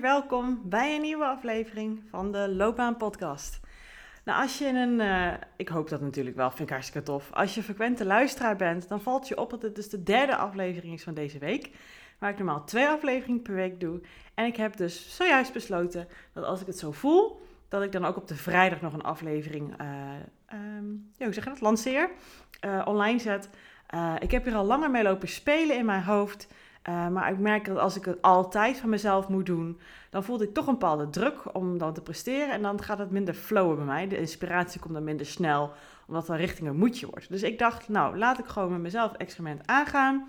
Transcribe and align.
welkom 0.00 0.60
bij 0.64 0.94
een 0.94 1.00
nieuwe 1.00 1.24
aflevering 1.24 2.02
van 2.10 2.32
de 2.32 2.48
Loopbaan 2.48 2.96
Podcast. 2.96 3.60
Nou, 4.24 4.42
als 4.42 4.58
je 4.58 4.66
een, 4.66 5.00
uh, 5.00 5.32
ik 5.56 5.68
hoop 5.68 5.88
dat 5.88 6.00
natuurlijk 6.00 6.36
wel, 6.36 6.48
vind 6.48 6.62
ik 6.62 6.70
hartstikke 6.70 7.06
tof. 7.06 7.32
Als 7.32 7.54
je 7.54 7.62
frequente 7.62 8.04
luisteraar 8.04 8.56
bent, 8.56 8.88
dan 8.88 9.00
valt 9.00 9.28
je 9.28 9.38
op 9.38 9.50
dat 9.50 9.62
het 9.62 9.74
dus 9.74 9.88
de 9.88 10.02
derde 10.02 10.36
aflevering 10.36 10.94
is 10.94 11.02
van 11.02 11.14
deze 11.14 11.38
week. 11.38 11.70
Waar 12.18 12.30
ik 12.30 12.36
normaal 12.36 12.64
twee 12.64 12.88
afleveringen 12.88 13.42
per 13.42 13.54
week 13.54 13.80
doe. 13.80 14.00
En 14.34 14.46
ik 14.46 14.56
heb 14.56 14.76
dus 14.76 15.16
zojuist 15.16 15.52
besloten 15.52 16.08
dat 16.32 16.44
als 16.44 16.60
ik 16.60 16.66
het 16.66 16.78
zo 16.78 16.92
voel, 16.92 17.40
dat 17.68 17.82
ik 17.82 17.92
dan 17.92 18.04
ook 18.04 18.16
op 18.16 18.28
de 18.28 18.36
vrijdag 18.36 18.80
nog 18.80 18.92
een 18.92 19.02
aflevering, 19.02 19.72
um, 20.52 21.10
ja, 21.16 21.24
hoe 21.24 21.34
dat, 21.44 21.60
lanceer, 21.60 22.10
uh, 22.64 22.82
online 22.84 23.18
zet. 23.18 23.48
ik 24.18 24.30
heb 24.30 24.44
hier 24.44 24.54
al 24.54 24.64
langer 24.64 24.90
mee 24.90 25.02
lopen 25.02 25.28
spelen 25.28 25.76
in 25.76 25.84
mijn 25.84 26.02
hoofd. 26.02 26.48
Uh, 26.88 27.08
maar 27.08 27.30
ik 27.30 27.38
merk 27.38 27.64
dat 27.64 27.78
als 27.78 27.96
ik 27.96 28.04
het 28.04 28.22
altijd 28.22 28.78
van 28.78 28.88
mezelf 28.88 29.28
moet 29.28 29.46
doen, 29.46 29.80
dan 30.10 30.24
voelde 30.24 30.44
ik 30.44 30.54
toch 30.54 30.66
een 30.66 30.72
bepaalde 30.72 31.10
druk 31.10 31.54
om 31.54 31.78
dan 31.78 31.94
te 31.94 32.02
presteren. 32.02 32.50
En 32.50 32.62
dan 32.62 32.82
gaat 32.82 32.98
het 32.98 33.10
minder 33.10 33.34
flowen 33.34 33.76
bij 33.76 33.84
mij. 33.84 34.08
De 34.08 34.18
inspiratie 34.18 34.80
komt 34.80 34.94
dan 34.94 35.04
minder 35.04 35.26
snel, 35.26 35.72
omdat 36.06 36.26
dan 36.26 36.36
richting 36.36 36.68
een 36.68 36.76
moedje 36.76 37.06
wordt. 37.06 37.28
Dus 37.28 37.42
ik 37.42 37.58
dacht, 37.58 37.88
nou, 37.88 38.18
laat 38.18 38.38
ik 38.38 38.46
gewoon 38.46 38.70
met 38.70 38.80
mezelf 38.80 39.12
het 39.12 39.20
experiment 39.20 39.66
aangaan. 39.66 40.28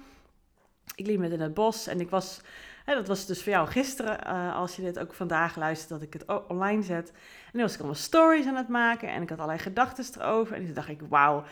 Ik 0.96 1.06
liep 1.06 1.20
met 1.20 1.32
in 1.32 1.42
het 1.42 1.54
bos 1.54 1.88
en 1.88 2.00
ik 2.00 2.10
was, 2.10 2.42
hè, 2.86 2.94
dat 2.96 3.08
was 3.08 3.26
dus 3.26 3.44
voor 3.44 3.52
jou 3.52 3.68
gisteren, 3.68 4.20
uh, 4.28 4.56
als 4.56 4.76
je 4.76 4.82
dit 4.82 5.00
ook 5.00 5.14
vandaag 5.14 5.56
luistert, 5.56 5.90
dat 5.90 6.02
ik 6.02 6.14
het 6.14 6.48
online 6.48 6.84
zet. 6.84 7.12
En 7.12 7.52
nu 7.54 7.62
was 7.62 7.74
ik 7.74 7.80
allemaal 7.80 7.96
stories 7.96 8.46
aan 8.46 8.56
het 8.56 8.68
maken 8.68 9.10
en 9.10 9.22
ik 9.22 9.30
had 9.30 9.38
allerlei 9.38 9.64
gedachten 9.64 10.22
erover. 10.22 10.56
En 10.56 10.66
toen 10.66 10.74
dacht 10.74 10.90
ik, 10.90 11.02
wauw, 11.10 11.44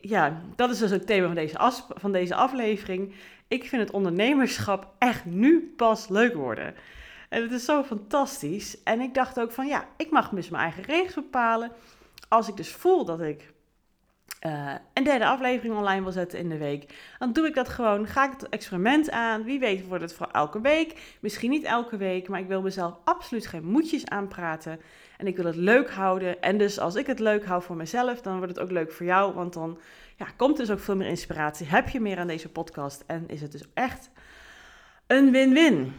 ja, 0.00 0.42
dat 0.56 0.70
is 0.70 0.78
dus 0.78 0.90
het 0.90 1.06
thema 1.06 1.26
van 1.26 1.34
deze, 1.34 1.58
van 1.94 2.12
deze 2.12 2.34
aflevering. 2.34 3.14
Ik 3.48 3.64
vind 3.64 3.82
het 3.82 3.90
ondernemerschap 3.90 4.94
echt 4.98 5.24
nu 5.24 5.74
pas 5.76 6.08
leuk 6.08 6.34
worden. 6.34 6.74
En 7.28 7.42
het 7.42 7.52
is 7.52 7.64
zo 7.64 7.82
fantastisch. 7.82 8.82
En 8.82 9.00
ik 9.00 9.14
dacht 9.14 9.40
ook 9.40 9.52
van 9.52 9.66
ja, 9.66 9.88
ik 9.96 10.10
mag 10.10 10.28
dus 10.28 10.48
mijn 10.48 10.62
eigen 10.62 10.82
regels 10.82 11.14
bepalen. 11.14 11.72
Als 12.28 12.48
ik 12.48 12.56
dus 12.56 12.72
voel 12.72 13.04
dat 13.04 13.20
ik 13.20 13.52
uh, 14.46 14.74
een 14.92 15.04
derde 15.04 15.26
aflevering 15.26 15.76
online 15.76 16.02
wil 16.02 16.12
zetten 16.12 16.38
in 16.38 16.48
de 16.48 16.58
week, 16.58 16.94
dan 17.18 17.32
doe 17.32 17.46
ik 17.46 17.54
dat 17.54 17.68
gewoon. 17.68 18.06
Ga 18.06 18.24
ik 18.24 18.30
het 18.30 18.48
experiment 18.48 19.10
aan. 19.10 19.44
Wie 19.44 19.58
weet 19.58 19.86
wordt 19.86 20.02
het 20.02 20.14
voor 20.14 20.28
elke 20.32 20.60
week. 20.60 21.16
Misschien 21.20 21.50
niet 21.50 21.64
elke 21.64 21.96
week, 21.96 22.28
maar 22.28 22.40
ik 22.40 22.46
wil 22.46 22.62
mezelf 22.62 22.94
absoluut 23.04 23.46
geen 23.46 23.64
moedjes 23.64 24.06
aanpraten. 24.06 24.80
En 25.16 25.26
ik 25.26 25.36
wil 25.36 25.44
het 25.44 25.56
leuk 25.56 25.90
houden. 25.90 26.42
En 26.42 26.58
dus 26.58 26.78
als 26.78 26.94
ik 26.94 27.06
het 27.06 27.18
leuk 27.18 27.44
hou 27.44 27.62
voor 27.62 27.76
mezelf, 27.76 28.20
dan 28.20 28.36
wordt 28.36 28.52
het 28.52 28.60
ook 28.60 28.70
leuk 28.70 28.92
voor 28.92 29.06
jou. 29.06 29.34
Want 29.34 29.52
dan 29.52 29.78
ja, 30.16 30.26
komt 30.36 30.56
dus 30.56 30.70
ook 30.70 30.80
veel 30.80 30.96
meer 30.96 31.08
inspiratie. 31.08 31.66
Heb 31.66 31.88
je 31.88 32.00
meer 32.00 32.18
aan 32.18 32.26
deze 32.26 32.48
podcast. 32.48 33.04
En 33.06 33.24
is 33.26 33.40
het 33.40 33.52
dus 33.52 33.64
echt 33.74 34.10
een 35.06 35.30
win-win. 35.30 35.92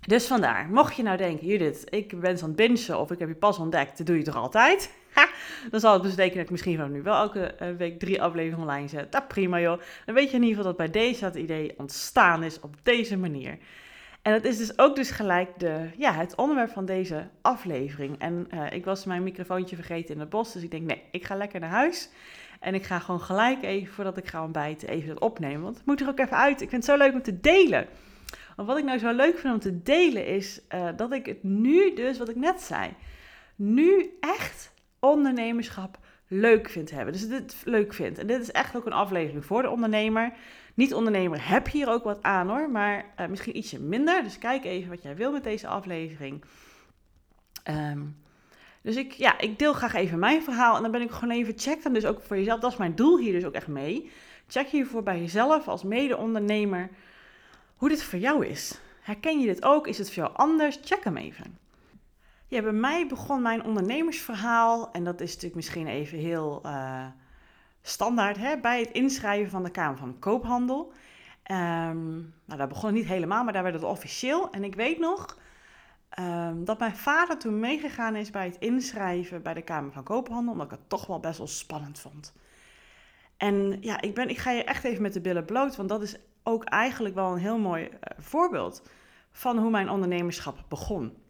Dus 0.00 0.26
vandaar, 0.26 0.68
mocht 0.68 0.96
je 0.96 1.02
nou 1.02 1.16
denken, 1.16 1.46
Judith, 1.46 1.84
ik 1.84 2.20
ben 2.20 2.42
aan 2.42 2.54
het 2.56 2.90
of 2.90 3.10
ik 3.10 3.18
heb 3.18 3.28
je 3.28 3.34
pas 3.34 3.58
ontdekt, 3.58 3.98
dat 3.98 4.06
doe 4.06 4.16
je 4.16 4.22
toch 4.22 4.36
altijd? 4.36 4.92
dan 5.70 5.80
zal 5.80 5.92
het 5.92 6.02
dus 6.02 6.10
betekenen 6.10 6.36
dat 6.36 6.44
ik 6.44 6.50
misschien 6.50 6.76
van 6.76 6.92
nu 6.92 7.02
wel 7.02 7.16
elke 7.16 7.40
eh, 7.40 7.68
week 7.76 7.98
drie 7.98 8.22
afleveringen 8.22 8.60
online 8.60 8.88
zet. 8.88 9.12
Dat 9.12 9.28
prima 9.28 9.60
joh. 9.60 9.80
Dan 10.04 10.14
weet 10.14 10.30
je 10.30 10.36
in 10.36 10.42
ieder 10.42 10.56
geval 10.56 10.74
dat 10.76 10.92
bij 10.92 11.02
deze 11.02 11.24
het 11.24 11.34
idee 11.34 11.74
ontstaan 11.76 12.42
is 12.42 12.60
op 12.60 12.74
deze 12.82 13.16
manier. 13.16 13.58
En 14.22 14.32
dat 14.32 14.44
is 14.44 14.58
dus 14.58 14.78
ook 14.78 14.96
dus 14.96 15.10
gelijk 15.10 15.58
de, 15.58 15.88
ja, 15.96 16.12
het 16.12 16.34
onderwerp 16.34 16.70
van 16.70 16.84
deze 16.84 17.28
aflevering. 17.42 18.18
En 18.18 18.48
uh, 18.54 18.72
ik 18.72 18.84
was 18.84 19.04
mijn 19.04 19.22
microfoontje 19.22 19.76
vergeten 19.76 20.14
in 20.14 20.20
het 20.20 20.28
bos, 20.28 20.52
dus 20.52 20.62
ik 20.62 20.70
denk 20.70 20.86
nee, 20.86 21.02
ik 21.10 21.24
ga 21.24 21.36
lekker 21.36 21.60
naar 21.60 21.70
huis. 21.70 22.10
En 22.60 22.74
ik 22.74 22.84
ga 22.84 22.98
gewoon 22.98 23.20
gelijk 23.20 23.62
even, 23.62 23.94
voordat 23.94 24.16
ik 24.16 24.26
ga 24.26 24.42
ontbijten, 24.42 24.88
even 24.88 25.08
het 25.08 25.20
opnemen. 25.20 25.62
Want 25.62 25.76
het 25.76 25.86
moet 25.86 26.00
er 26.00 26.08
ook 26.08 26.18
even 26.18 26.36
uit. 26.36 26.60
Ik 26.60 26.68
vind 26.70 26.86
het 26.86 26.94
zo 26.94 27.04
leuk 27.04 27.12
om 27.12 27.22
te 27.22 27.40
delen. 27.40 27.86
Want 28.56 28.68
wat 28.68 28.78
ik 28.78 28.84
nou 28.84 28.98
zo 28.98 29.12
leuk 29.12 29.38
vind 29.38 29.54
om 29.54 29.60
te 29.60 29.82
delen 29.82 30.26
is 30.26 30.60
uh, 30.74 30.88
dat 30.96 31.12
ik 31.12 31.26
het 31.26 31.42
nu 31.42 31.94
dus, 31.94 32.18
wat 32.18 32.28
ik 32.28 32.36
net 32.36 32.60
zei, 32.60 32.90
nu 33.56 34.16
echt 34.20 34.72
ondernemerschap 35.00 35.98
leuk 36.28 36.68
vind 36.68 36.90
hebben. 36.90 37.12
Dus 37.12 37.28
dit 37.28 37.56
leuk 37.64 37.92
vind. 37.94 38.18
En 38.18 38.26
dit 38.26 38.40
is 38.40 38.50
echt 38.50 38.76
ook 38.76 38.86
een 38.86 38.92
aflevering 38.92 39.44
voor 39.44 39.62
de 39.62 39.70
ondernemer. 39.70 40.32
Niet 40.74 40.94
ondernemer 40.94 41.48
heb 41.48 41.68
hier 41.68 41.88
ook 41.88 42.04
wat 42.04 42.22
aan 42.22 42.48
hoor, 42.48 42.70
maar 42.70 43.04
uh, 43.20 43.26
misschien 43.26 43.56
ietsje 43.56 43.80
minder. 43.80 44.22
Dus 44.22 44.38
kijk 44.38 44.64
even 44.64 44.90
wat 44.90 45.02
jij 45.02 45.16
wil 45.16 45.32
met 45.32 45.44
deze 45.44 45.66
aflevering. 45.66 46.44
Um, 47.70 48.16
dus 48.82 48.96
ik, 48.96 49.12
ja, 49.12 49.38
ik 49.38 49.58
deel 49.58 49.72
graag 49.72 49.94
even 49.94 50.18
mijn 50.18 50.42
verhaal 50.42 50.76
en 50.76 50.82
dan 50.82 50.90
ben 50.90 51.00
ik 51.00 51.10
gewoon 51.10 51.34
even, 51.34 51.58
check 51.58 51.82
dan 51.82 51.92
dus 51.92 52.04
ook 52.04 52.22
voor 52.22 52.36
jezelf. 52.36 52.60
Dat 52.60 52.72
is 52.72 52.78
mijn 52.78 52.94
doel 52.94 53.18
hier 53.18 53.32
dus 53.32 53.44
ook 53.44 53.54
echt 53.54 53.66
mee. 53.66 54.10
Check 54.48 54.68
hiervoor 54.68 55.02
bij 55.02 55.20
jezelf 55.20 55.68
als 55.68 55.82
mede-ondernemer 55.82 56.90
hoe 57.76 57.88
dit 57.88 58.02
voor 58.02 58.18
jou 58.18 58.46
is. 58.46 58.80
Herken 59.00 59.40
je 59.40 59.46
dit 59.46 59.64
ook? 59.64 59.86
Is 59.86 59.98
het 59.98 60.12
voor 60.12 60.22
jou 60.22 60.36
anders? 60.36 60.78
Check 60.84 61.04
hem 61.04 61.16
even. 61.16 61.58
Ja, 62.50 62.62
bij 62.62 62.72
mij 62.72 63.06
begon 63.06 63.42
mijn 63.42 63.64
ondernemersverhaal, 63.64 64.90
en 64.92 65.04
dat 65.04 65.20
is 65.20 65.28
natuurlijk 65.28 65.54
misschien 65.54 65.86
even 65.86 66.18
heel 66.18 66.62
uh, 66.66 67.06
standaard, 67.82 68.36
hè, 68.36 68.60
bij 68.60 68.80
het 68.80 68.90
inschrijven 68.90 69.50
van 69.50 69.62
de 69.62 69.70
Kamer 69.70 69.98
van 69.98 70.18
Koophandel. 70.18 70.92
Um, 71.50 72.34
nou, 72.44 72.58
daar 72.58 72.68
begon 72.68 72.86
het 72.88 72.98
niet 72.98 73.06
helemaal, 73.06 73.44
maar 73.44 73.52
daar 73.52 73.62
werd 73.62 73.74
het 73.74 73.84
officieel. 73.84 74.50
En 74.50 74.64
ik 74.64 74.74
weet 74.74 74.98
nog 74.98 75.38
um, 76.18 76.64
dat 76.64 76.78
mijn 76.78 76.96
vader 76.96 77.38
toen 77.38 77.60
meegegaan 77.60 78.16
is 78.16 78.30
bij 78.30 78.44
het 78.44 78.56
inschrijven 78.58 79.42
bij 79.42 79.54
de 79.54 79.62
Kamer 79.62 79.92
van 79.92 80.02
Koophandel, 80.02 80.52
omdat 80.52 80.66
ik 80.66 80.78
het 80.78 80.88
toch 80.88 81.06
wel 81.06 81.20
best 81.20 81.38
wel 81.38 81.46
spannend 81.46 81.98
vond. 81.98 82.34
En 83.36 83.78
ja, 83.80 84.00
ik, 84.00 84.14
ben, 84.14 84.28
ik 84.28 84.38
ga 84.38 84.50
je 84.50 84.64
echt 84.64 84.84
even 84.84 85.02
met 85.02 85.12
de 85.12 85.20
billen 85.20 85.44
bloot, 85.44 85.76
want 85.76 85.88
dat 85.88 86.02
is 86.02 86.16
ook 86.42 86.64
eigenlijk 86.64 87.14
wel 87.14 87.32
een 87.32 87.38
heel 87.38 87.58
mooi 87.58 87.84
uh, 87.84 87.90
voorbeeld 88.18 88.82
van 89.30 89.58
hoe 89.58 89.70
mijn 89.70 89.90
ondernemerschap 89.90 90.64
begon. 90.68 91.26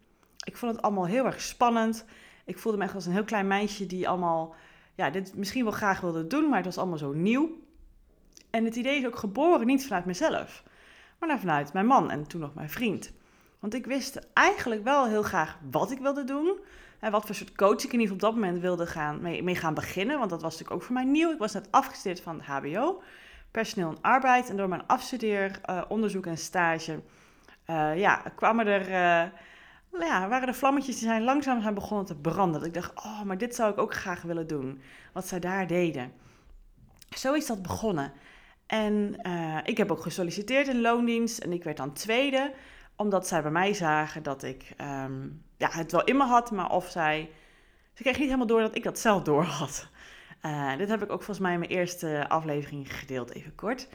Ik 0.48 0.56
vond 0.56 0.72
het 0.72 0.82
allemaal 0.82 1.06
heel 1.06 1.25
erg 1.25 1.41
spannend. 1.41 2.04
Ik 2.44 2.59
voelde 2.59 2.78
me 2.78 2.84
echt 2.84 2.94
als 2.94 3.06
een 3.06 3.12
heel 3.12 3.25
klein 3.25 3.47
meisje 3.47 3.86
die 3.86 4.09
allemaal, 4.09 4.54
ja, 4.94 5.10
dit 5.10 5.36
misschien 5.36 5.64
wel 5.64 5.72
graag 5.72 6.00
wilde 6.00 6.26
doen, 6.26 6.48
maar 6.48 6.56
het 6.56 6.64
was 6.64 6.78
allemaal 6.78 6.98
zo 6.98 7.12
nieuw. 7.12 7.50
En 8.50 8.64
het 8.64 8.76
idee 8.76 8.98
is 8.98 9.06
ook 9.06 9.16
geboren 9.16 9.66
niet 9.66 9.87
vanuit 9.87 10.04
mezelf, 10.04 10.62
maar 11.19 11.38
vanuit 11.38 11.72
mijn 11.72 11.87
man 11.87 12.10
en 12.10 12.26
toen 12.26 12.41
nog 12.41 12.54
mijn 12.54 12.70
vriend. 12.70 13.12
Want 13.58 13.75
ik 13.75 13.87
wist 13.87 14.28
eigenlijk 14.32 14.84
wel 14.84 15.06
heel 15.06 15.22
graag 15.22 15.58
wat 15.70 15.91
ik 15.91 15.98
wilde 15.98 16.25
doen. 16.25 16.58
En 16.98 17.10
wat 17.10 17.26
voor 17.26 17.34
soort 17.34 17.54
coach 17.54 17.84
ik 17.84 17.92
in 17.92 18.00
ieder 18.00 18.00
geval 18.00 18.14
op 18.14 18.20
dat 18.20 18.34
moment 18.34 18.60
wilde 18.60 18.87
gaan, 18.87 19.20
mee, 19.20 19.42
mee 19.42 19.56
gaan 19.56 19.75
beginnen. 19.75 20.19
Want 20.19 20.31
dat 20.31 20.42
was 20.42 20.53
natuurlijk 20.53 20.81
ook 20.81 20.87
voor 20.87 20.94
mij 20.94 21.04
nieuw. 21.04 21.31
Ik 21.31 21.38
was 21.38 21.53
net 21.53 21.69
afgestudeerd 21.70 22.20
van 22.20 22.41
het 22.41 22.47
HBO, 22.47 23.03
personeel 23.50 23.88
en 23.88 24.00
arbeid. 24.00 24.50
En 24.50 24.56
door 24.56 24.69
mijn 24.69 24.87
afstudeer, 24.87 25.60
uh, 25.70 25.82
onderzoek 25.88 26.26
en 26.26 26.38
stage, 26.38 27.00
uh, 27.66 27.98
ja, 27.98 28.22
kwamen 28.37 28.66
er, 28.66 28.88
uh, 28.91 29.31
ja, 30.06 30.28
waren 30.28 30.48
er 30.48 30.54
vlammetjes 30.54 30.98
die 30.98 31.09
zijn 31.09 31.22
langzaam 31.22 31.62
zijn 31.62 31.75
begonnen 31.75 32.06
te 32.06 32.16
branden. 32.16 32.60
Dat 32.60 32.69
ik 32.69 32.75
dacht, 32.75 33.04
oh, 33.04 33.22
maar 33.22 33.38
dit 33.38 33.54
zou 33.54 33.72
ik 33.72 33.78
ook 33.78 33.94
graag 33.94 34.22
willen 34.22 34.47
doen. 34.47 34.81
Wat 35.12 35.26
zij 35.26 35.41
daar 35.41 35.66
deden. 35.66 36.12
Zo 37.16 37.34
is 37.34 37.47
dat 37.47 37.62
begonnen. 37.62 38.12
En 38.66 39.20
ik 39.64 39.76
heb 39.76 39.91
ook 39.91 40.03
gesolliciteerd 40.03 40.69
in 40.69 40.81
loondienst 40.81 41.38
en 41.38 41.53
ik 41.53 41.64
werd 41.64 41.76
dan 41.76 41.92
tweede 41.92 42.53
omdat 42.98 43.28
zij 43.28 43.42
bij 43.42 43.50
mij 43.50 43.75
zagen 43.75 44.22
dat 44.22 44.42
ik 44.42 44.75
um, 44.81 45.42
ja, 45.56 45.69
het 45.70 45.92
wel 45.92 46.04
in 46.04 46.16
me 46.16 46.25
had, 46.25 46.50
maar 46.50 46.70
of 46.70 46.88
zij. 46.91 47.31
Ze 47.94 48.03
kreeg 48.03 48.16
niet 48.16 48.26
helemaal 48.26 48.47
door 48.47 48.60
dat 48.60 48.76
ik 48.76 48.82
dat 48.82 48.98
zelf 48.98 49.22
door 49.22 49.42
had. 49.42 49.88
Uh, 50.42 50.76
dit 50.76 50.88
heb 50.88 51.03
ik 51.03 51.10
ook 51.10 51.22
volgens 51.22 51.38
mij 51.38 51.53
in 51.53 51.58
mijn 51.58 51.70
eerste 51.70 52.28
aflevering 52.28 52.98
gedeeld, 52.98 53.34
even 53.34 53.54
kort. 53.54 53.88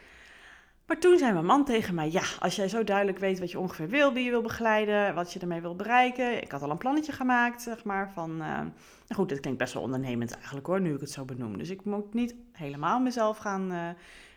Maar 0.86 0.98
toen 0.98 1.18
zei 1.18 1.32
mijn 1.32 1.44
man 1.44 1.64
tegen 1.64 1.94
mij: 1.94 2.10
Ja, 2.10 2.22
als 2.38 2.56
jij 2.56 2.68
zo 2.68 2.84
duidelijk 2.84 3.18
weet 3.18 3.38
wat 3.38 3.50
je 3.50 3.58
ongeveer 3.58 3.88
wil, 3.88 4.12
wie 4.12 4.24
je 4.24 4.30
wil 4.30 4.42
begeleiden, 4.42 5.14
wat 5.14 5.32
je 5.32 5.38
ermee 5.40 5.60
wil 5.60 5.76
bereiken. 5.76 6.42
Ik 6.42 6.50
had 6.50 6.62
al 6.62 6.70
een 6.70 6.78
plannetje 6.78 7.12
gemaakt, 7.12 7.62
zeg 7.62 7.84
maar. 7.84 8.12
Van, 8.12 8.42
uh, 8.42 8.60
goed, 9.08 9.28
dit 9.28 9.40
klinkt 9.40 9.58
best 9.58 9.74
wel 9.74 9.82
ondernemend 9.82 10.34
eigenlijk 10.34 10.66
hoor, 10.66 10.80
nu 10.80 10.94
ik 10.94 11.00
het 11.00 11.10
zo 11.10 11.24
benoem. 11.24 11.58
Dus 11.58 11.70
ik 11.70 11.84
moet 11.84 12.14
niet 12.14 12.34
helemaal 12.52 13.00
mezelf 13.00 13.38
gaan 13.38 13.72
uh, 13.72 13.88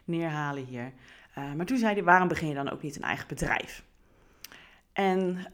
neerhalen 0.04 0.66
hier. 0.66 0.94
maar 1.56 1.66
toen 1.66 1.78
zei 1.78 1.94
hij: 1.94 2.04
Waarom 2.04 2.28
begin 2.28 2.48
je 2.48 2.56
dan 2.56 2.70
ook 2.70 2.82
niet 2.82 2.96
een 2.96 3.02
eigen 3.02 3.28
bedrijf? 3.28 3.84
En 4.94 5.48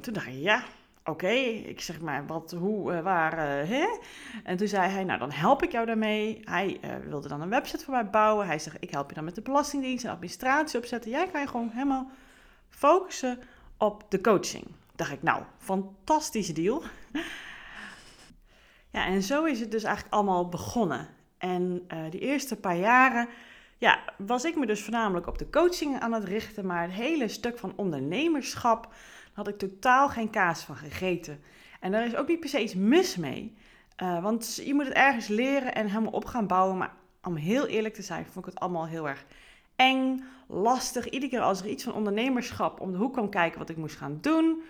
toen 0.00 0.12
dacht 0.12 0.26
ik, 0.26 0.32
ja, 0.32 0.64
oké. 1.06 1.28
Ik 1.28 1.80
zeg 1.80 2.00
maar, 2.00 2.26
wat, 2.26 2.50
hoe, 2.58 2.92
uh, 2.92 3.00
waar, 3.00 3.32
uh, 3.32 3.68
hè? 3.68 3.98
En 4.44 4.56
toen 4.56 4.68
zei 4.68 4.90
hij, 4.90 5.04
nou, 5.04 5.18
dan 5.18 5.30
help 5.30 5.62
ik 5.62 5.72
jou 5.72 5.86
daarmee. 5.86 6.40
Hij 6.44 6.80
wilde 7.08 7.28
dan 7.28 7.40
een 7.40 7.48
website 7.48 7.84
voor 7.84 7.94
mij 7.94 8.10
bouwen. 8.10 8.46
Hij 8.46 8.58
zegt, 8.58 8.76
ik 8.80 8.90
help 8.90 9.08
je 9.08 9.14
dan 9.14 9.24
met 9.24 9.34
de 9.34 9.42
belastingdienst 9.42 10.04
en 10.04 10.10
administratie 10.10 10.78
opzetten. 10.78 11.10
Jij 11.10 11.28
kan 11.28 11.40
je 11.40 11.46
gewoon 11.46 11.70
helemaal 11.72 12.10
focussen 12.68 13.38
op 13.76 14.04
de 14.08 14.20
coaching. 14.20 14.64
Dacht 14.94 15.12
ik, 15.12 15.22
nou, 15.22 15.42
fantastische 15.58 16.52
deal. 16.52 16.82
ja, 18.96 19.06
en 19.06 19.22
zo 19.22 19.44
is 19.44 19.60
het 19.60 19.70
dus 19.70 19.82
eigenlijk 19.82 20.14
allemaal 20.14 20.48
begonnen. 20.48 21.08
En 21.38 21.86
die 22.10 22.20
eerste 22.20 22.56
paar 22.56 22.76
jaren 22.76 23.28
ja, 23.78 24.00
was 24.18 24.44
ik 24.44 24.56
me 24.56 24.66
dus 24.66 24.82
voornamelijk 24.82 25.26
op 25.26 25.38
de 25.38 25.50
coaching 25.50 26.00
aan 26.00 26.12
het 26.12 26.24
richten, 26.24 26.66
maar 26.66 26.82
het 26.82 26.92
hele 26.92 27.28
stuk 27.28 27.58
van 27.58 27.72
ondernemerschap 27.76 28.94
had 29.36 29.48
ik 29.48 29.58
totaal 29.58 30.08
geen 30.08 30.30
kaas 30.30 30.62
van 30.62 30.76
gegeten. 30.76 31.40
En 31.80 31.92
daar 31.92 32.06
is 32.06 32.16
ook 32.16 32.28
niet 32.28 32.40
per 32.40 32.48
se 32.48 32.62
iets 32.62 32.74
mis 32.74 33.16
mee. 33.16 33.56
Uh, 34.02 34.22
want 34.22 34.60
je 34.64 34.74
moet 34.74 34.84
het 34.84 34.94
ergens 34.94 35.26
leren 35.26 35.74
en 35.74 35.86
helemaal 35.86 36.12
op 36.12 36.24
gaan 36.24 36.46
bouwen. 36.46 36.76
Maar 36.76 36.92
om 37.22 37.36
heel 37.36 37.66
eerlijk 37.66 37.94
te 37.94 38.02
zijn, 38.02 38.24
vond 38.24 38.46
ik 38.46 38.52
het 38.52 38.60
allemaal 38.60 38.86
heel 38.86 39.08
erg 39.08 39.24
eng, 39.76 40.24
lastig. 40.46 41.08
Iedere 41.08 41.30
keer 41.30 41.40
als 41.40 41.60
er 41.60 41.68
iets 41.68 41.84
van 41.84 41.92
ondernemerschap 41.92 42.80
om 42.80 42.92
de 42.92 42.98
hoek 42.98 43.12
kwam 43.12 43.28
kijken 43.28 43.58
wat 43.58 43.68
ik 43.68 43.76
moest 43.76 43.96
gaan 43.96 44.18
doen, 44.20 44.62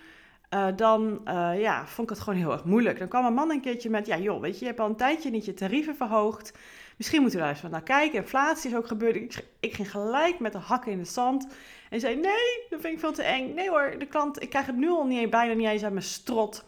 uh, 0.51 0.67
dan 0.77 1.21
uh, 1.29 1.61
ja, 1.61 1.87
vond 1.87 2.11
ik 2.11 2.17
het 2.17 2.25
gewoon 2.25 2.39
heel 2.39 2.53
erg 2.53 2.65
moeilijk. 2.65 2.99
Dan 2.99 3.09
kwam 3.09 3.25
een 3.25 3.35
man 3.35 3.51
een 3.51 3.61
keertje 3.61 3.91
met, 3.91 4.07
ja 4.07 4.19
joh, 4.19 4.41
weet 4.41 4.55
je, 4.55 4.61
je 4.61 4.67
hebt 4.67 4.81
al 4.81 4.89
een 4.89 4.97
tijdje 4.97 5.31
niet 5.31 5.45
je 5.45 5.55
tarieven 5.55 5.97
verhoogd. 5.97 6.59
Misschien 6.97 7.21
moeten 7.21 7.39
we 7.39 7.45
daar 7.45 7.55
eens 7.55 7.63
van 7.63 7.71
naar 7.71 7.83
kijken. 7.83 8.19
Inflatie 8.19 8.71
is 8.71 8.77
ook 8.77 8.87
gebeurd. 8.87 9.17
Ik, 9.61 9.75
ging 9.75 9.91
gelijk 9.91 10.39
met 10.39 10.53
de 10.53 10.59
hakken 10.59 10.93
in 10.93 10.99
het 10.99 11.09
zand. 11.09 11.47
En 11.91 12.01
zei, 12.01 12.15
nee, 12.15 12.67
dat 12.71 12.81
vind 12.81 12.95
ik 12.95 13.01
veel 13.01 13.13
te 13.13 13.23
eng. 13.23 13.55
Nee 13.55 13.69
hoor, 13.69 13.95
de 13.99 14.07
klant, 14.07 14.43
ik 14.43 14.51
krijg 14.51 14.67
het 14.67 14.77
nu 14.77 14.89
al 14.89 15.07
niet, 15.07 15.31
bijna 15.31 15.53
niet 15.53 15.67
eens 15.67 15.83
uit 15.83 15.93
mijn 15.93 16.05
strot. 16.05 16.65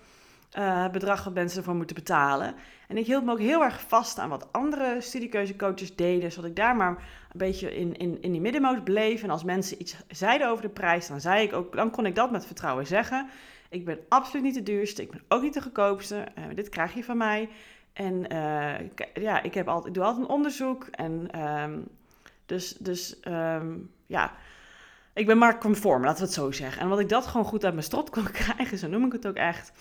Uh, 0.58 0.88
bedrag 0.88 1.24
wat 1.24 1.34
mensen 1.34 1.58
ervoor 1.58 1.74
moeten 1.74 1.96
betalen. 1.96 2.54
En 2.88 2.96
ik 2.96 3.06
hield 3.06 3.24
me 3.24 3.32
ook 3.32 3.38
heel 3.38 3.62
erg 3.62 3.80
vast 3.80 4.18
aan 4.18 4.28
wat 4.28 4.52
andere 4.52 5.00
studiekeuzecoaches 5.00 5.96
deden, 5.96 6.32
zodat 6.32 6.50
ik 6.50 6.56
daar 6.56 6.76
maar 6.76 6.90
een 7.32 7.38
beetje 7.38 7.76
in, 7.76 7.96
in, 7.96 8.22
in 8.22 8.32
die 8.32 8.40
middenmoot 8.40 8.84
bleef. 8.84 9.22
En 9.22 9.30
als 9.30 9.44
mensen 9.44 9.80
iets 9.80 9.96
zeiden 10.08 10.48
over 10.48 10.62
de 10.62 10.68
prijs, 10.68 11.06
dan, 11.06 11.20
zei 11.20 11.46
ik 11.46 11.52
ook, 11.52 11.76
dan 11.76 11.90
kon 11.90 12.06
ik 12.06 12.14
dat 12.14 12.30
met 12.30 12.46
vertrouwen 12.46 12.86
zeggen. 12.86 13.28
Ik 13.70 13.84
ben 13.84 13.98
absoluut 14.08 14.44
niet 14.44 14.54
de 14.54 14.62
duurste, 14.62 15.02
ik 15.02 15.10
ben 15.10 15.22
ook 15.28 15.42
niet 15.42 15.54
de 15.54 15.62
goedkoopste. 15.62 16.26
Uh, 16.38 16.44
dit 16.54 16.68
krijg 16.68 16.94
je 16.94 17.04
van 17.04 17.16
mij. 17.16 17.48
En 17.98 18.24
ik, 18.84 19.08
ja, 19.14 19.42
ik, 19.42 19.54
heb 19.54 19.68
altijd, 19.68 19.86
ik 19.86 19.94
doe 19.94 20.04
altijd 20.04 20.24
een 20.24 20.32
onderzoek. 20.32 20.86
En 20.90 21.40
um, 21.40 21.88
dus, 22.46 22.72
dus 22.72 23.16
um, 23.24 23.90
ja, 24.06 24.32
ik 25.12 25.26
ben 25.26 25.38
marktconform, 25.38 26.04
laten 26.04 26.18
we 26.18 26.24
het 26.24 26.34
zo 26.34 26.50
zeggen. 26.50 26.82
En 26.82 26.88
wat 26.88 27.00
ik 27.00 27.08
dat 27.08 27.26
gewoon 27.26 27.46
goed 27.46 27.64
uit 27.64 27.72
mijn 27.72 27.84
strot 27.84 28.10
kon 28.10 28.30
krijgen, 28.42 28.78
zo 28.78 28.88
noem 28.88 29.04
ik 29.04 29.12
het 29.12 29.26
ook 29.26 29.34
echt. 29.34 29.72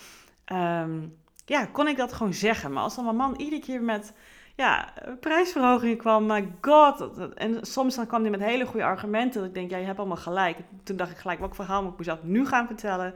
Um, 0.54 1.18
ja, 1.46 1.66
kon 1.66 1.88
ik 1.88 1.98
dat 1.98 2.14
gewoon 2.14 2.34
zeggen. 2.34 2.72
Maar 2.74 2.84
als 2.84 2.96
dan 2.96 3.04
mijn 3.04 3.16
man 3.16 3.36
iedere 3.36 3.62
keer 3.62 3.82
met 3.82 4.14
ja, 4.56 4.94
prijsverhogingen 5.20 5.98
kwam, 5.98 6.26
my 6.26 6.52
god. 6.62 7.34
En 7.34 7.66
soms 7.66 7.96
dan 7.96 8.08
kwam 8.08 8.22
hij 8.22 8.30
met 8.30 8.44
hele 8.44 8.66
goede 8.66 8.86
argumenten. 8.86 9.40
Dat 9.40 9.50
ik 9.50 9.56
denk, 9.56 9.70
ja, 9.70 9.78
je 9.78 9.86
hebt 9.86 10.00
allemaal 10.00 10.18
gelijk. 10.18 10.58
Toen 10.84 10.98
dacht 10.98 11.12
ik 11.12 11.18
gelijk, 11.18 11.40
welk 11.40 11.56
verhaal 11.56 11.84
moet 11.84 11.92
ik 11.92 11.98
mezelf 11.98 12.24
nu 12.24 12.46
gaan 12.46 12.68
vertellen? 12.68 13.14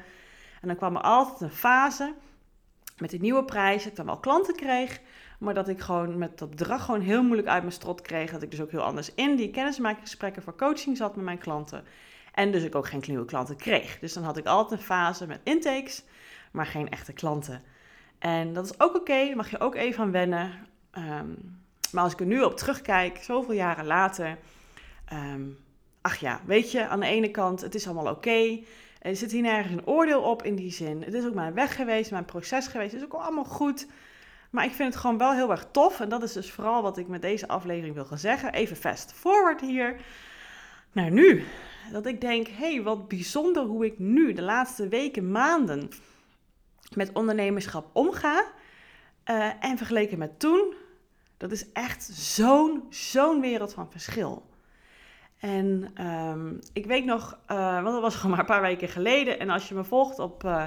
En 0.61 0.67
dan 0.67 0.75
kwam 0.77 0.95
er 0.95 1.01
altijd 1.01 1.41
een 1.41 1.57
fase 1.57 2.13
met 3.01 3.09
die 3.09 3.21
nieuwe 3.21 3.43
prijs. 3.43 3.85
Ik 3.85 3.95
dan 3.95 4.05
wel 4.05 4.19
klanten 4.19 4.55
kreeg, 4.55 4.99
maar 5.39 5.53
dat 5.53 5.67
ik 5.67 5.79
gewoon 5.79 6.17
met 6.17 6.39
dat 6.39 6.49
bedrag 6.49 6.85
gewoon 6.85 7.01
heel 7.01 7.23
moeilijk 7.23 7.47
uit 7.47 7.61
mijn 7.61 7.73
strot 7.73 8.01
kreeg. 8.01 8.31
Dat 8.31 8.41
ik 8.41 8.51
dus 8.51 8.61
ook 8.61 8.71
heel 8.71 8.81
anders 8.81 9.13
in 9.13 9.35
die 9.35 9.51
kennismakingsgesprekken 9.51 10.43
voor 10.43 10.55
coaching 10.55 10.97
zat 10.97 11.15
met 11.15 11.25
mijn 11.25 11.37
klanten. 11.37 11.83
En 12.33 12.51
dus 12.51 12.63
ik 12.63 12.75
ook 12.75 12.87
geen 12.87 13.03
nieuwe 13.07 13.25
klanten 13.25 13.55
kreeg. 13.55 13.99
Dus 13.99 14.13
dan 14.13 14.23
had 14.23 14.37
ik 14.37 14.45
altijd 14.45 14.79
een 14.79 14.85
fase 14.85 15.27
met 15.27 15.39
intakes, 15.43 16.03
maar 16.51 16.65
geen 16.65 16.89
echte 16.89 17.13
klanten. 17.13 17.61
En 18.19 18.53
dat 18.53 18.65
is 18.65 18.79
ook 18.79 18.95
oké, 18.95 19.35
mag 19.35 19.49
je 19.49 19.59
ook 19.59 19.75
even 19.75 20.03
aan 20.03 20.11
wennen. 20.11 20.51
Um, 20.97 21.59
maar 21.91 22.03
als 22.03 22.13
ik 22.13 22.19
er 22.19 22.25
nu 22.25 22.41
op 22.41 22.57
terugkijk, 22.57 23.17
zoveel 23.17 23.53
jaren 23.53 23.85
later. 23.85 24.37
Um, 25.13 25.57
ach 26.01 26.15
ja, 26.15 26.41
weet 26.45 26.71
je, 26.71 26.87
aan 26.87 26.99
de 26.99 27.05
ene 27.05 27.31
kant, 27.31 27.61
het 27.61 27.75
is 27.75 27.85
allemaal 27.85 28.13
oké. 28.13 28.59
Er 29.01 29.15
zit 29.15 29.31
hier 29.31 29.41
nergens 29.41 29.73
een 29.73 29.87
oordeel 29.87 30.21
op 30.21 30.43
in 30.43 30.55
die 30.55 30.71
zin. 30.71 31.03
Het 31.03 31.13
is 31.13 31.25
ook 31.25 31.33
mijn 31.33 31.53
weg 31.53 31.75
geweest, 31.75 32.11
mijn 32.11 32.25
proces 32.25 32.67
geweest. 32.67 32.91
Het 32.91 33.01
is 33.01 33.07
ook 33.07 33.21
allemaal 33.21 33.43
goed. 33.43 33.87
Maar 34.49 34.65
ik 34.65 34.71
vind 34.71 34.93
het 34.93 35.01
gewoon 35.01 35.17
wel 35.17 35.33
heel 35.33 35.51
erg 35.51 35.67
tof. 35.71 35.99
En 35.99 36.09
dat 36.09 36.23
is 36.23 36.33
dus 36.33 36.51
vooral 36.51 36.81
wat 36.81 36.97
ik 36.97 37.07
met 37.07 37.21
deze 37.21 37.47
aflevering 37.47 37.95
wil 37.95 38.05
gaan 38.05 38.17
zeggen. 38.17 38.53
Even 38.53 38.75
fast 38.75 39.13
forward 39.13 39.61
hier. 39.61 40.01
Naar 40.91 41.11
nu. 41.11 41.43
Dat 41.91 42.05
ik 42.05 42.21
denk, 42.21 42.47
hé, 42.47 42.73
hey, 42.73 42.81
wat 42.83 43.07
bijzonder 43.07 43.63
hoe 43.63 43.85
ik 43.85 43.99
nu 43.99 44.33
de 44.33 44.41
laatste 44.41 44.87
weken, 44.87 45.31
maanden 45.31 45.89
met 46.95 47.11
ondernemerschap 47.13 47.89
omga. 47.93 48.45
Uh, 49.25 49.51
en 49.59 49.77
vergeleken 49.77 50.17
met 50.17 50.39
toen, 50.39 50.73
dat 51.37 51.51
is 51.51 51.71
echt 51.71 52.03
zo'n, 52.03 52.83
zo'n 52.89 53.41
wereld 53.41 53.73
van 53.73 53.91
verschil. 53.91 54.49
En 55.41 55.93
um, 56.07 56.59
ik 56.73 56.85
weet 56.85 57.05
nog, 57.05 57.37
uh, 57.51 57.73
want 57.73 57.93
dat 57.93 58.01
was 58.01 58.15
gewoon 58.15 58.31
maar 58.31 58.39
een 58.39 58.45
paar 58.45 58.61
weken 58.61 58.87
geleden. 58.87 59.39
En 59.39 59.49
als 59.49 59.69
je 59.69 59.75
me 59.75 59.83
volgt 59.83 60.19
op 60.19 60.43
uh, 60.43 60.63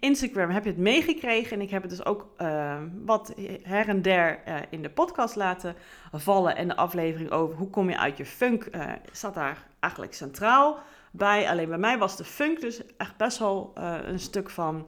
Instagram, 0.00 0.50
heb 0.50 0.64
je 0.64 0.70
het 0.70 0.78
meegekregen. 0.78 1.52
En 1.52 1.60
ik 1.60 1.70
heb 1.70 1.82
het 1.82 1.90
dus 1.90 2.04
ook 2.04 2.28
uh, 2.38 2.76
wat 3.04 3.34
her 3.62 3.88
en 3.88 4.02
der 4.02 4.40
in 4.70 4.82
de 4.82 4.90
podcast 4.90 5.36
laten 5.36 5.74
vallen. 6.12 6.56
En 6.56 6.68
de 6.68 6.76
aflevering 6.76 7.30
over 7.30 7.56
hoe 7.56 7.70
kom 7.70 7.90
je 7.90 7.98
uit 7.98 8.16
je 8.16 8.26
funk 8.26 8.70
zat 9.12 9.34
daar 9.34 9.66
eigenlijk 9.80 10.14
centraal 10.14 10.78
bij. 11.10 11.48
Alleen 11.48 11.68
bij 11.68 11.78
mij 11.78 11.98
was 11.98 12.16
de 12.16 12.24
funk 12.24 12.60
dus 12.60 12.82
echt 12.96 13.16
best 13.16 13.38
wel 13.38 13.72
een 14.04 14.20
stuk 14.20 14.50
van 14.50 14.86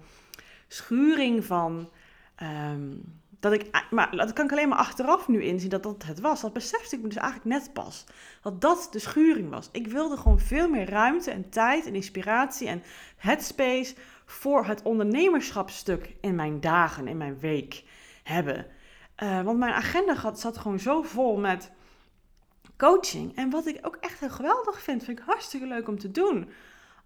schuring 0.69 1.45
van. 1.45 1.91
Um, 2.73 3.18
dat 3.41 3.53
ik, 3.53 3.87
maar 3.91 4.17
dat 4.17 4.33
kan 4.33 4.45
ik 4.45 4.53
alleen 4.53 4.69
maar 4.69 4.79
achteraf 4.79 5.29
nu 5.29 5.43
inzien 5.43 5.71
dat 5.71 5.83
dat 5.83 6.05
het 6.05 6.21
was. 6.21 6.41
Dat 6.41 6.53
besefte 6.53 6.97
ik 6.97 7.03
me 7.03 7.09
dus 7.09 7.17
eigenlijk 7.17 7.61
net 7.61 7.73
pas. 7.73 8.05
Dat 8.43 8.61
dat 8.61 8.89
de 8.91 8.99
schuring 8.99 9.51
was. 9.51 9.69
Ik 9.73 9.87
wilde 9.87 10.17
gewoon 10.17 10.39
veel 10.39 10.69
meer 10.69 10.91
ruimte 10.91 11.31
en 11.31 11.51
tijd 11.51 11.87
en 11.87 11.95
inspiratie 11.95 12.69
en 12.69 12.83
headspace 13.17 13.95
voor 14.25 14.67
het 14.67 14.83
ondernemerschapstuk 14.83 16.15
in 16.21 16.35
mijn 16.35 16.61
dagen, 16.61 17.09
in 17.09 17.17
mijn 17.17 17.39
week 17.39 17.85
hebben. 18.23 18.67
Uh, 19.23 19.43
want 19.43 19.59
mijn 19.59 19.73
agenda 19.73 20.35
zat 20.35 20.59
gewoon 20.59 20.79
zo 20.79 21.03
vol 21.03 21.37
met 21.37 21.71
coaching. 22.77 23.37
En 23.37 23.51
wat 23.51 23.67
ik 23.67 23.87
ook 23.87 23.97
echt 24.01 24.21
heel 24.21 24.31
geweldig 24.31 24.81
vind, 24.81 25.05
vind 25.05 25.19
ik 25.19 25.25
hartstikke 25.25 25.67
leuk 25.67 25.89
om 25.89 25.99
te 25.99 26.11
doen. 26.11 26.51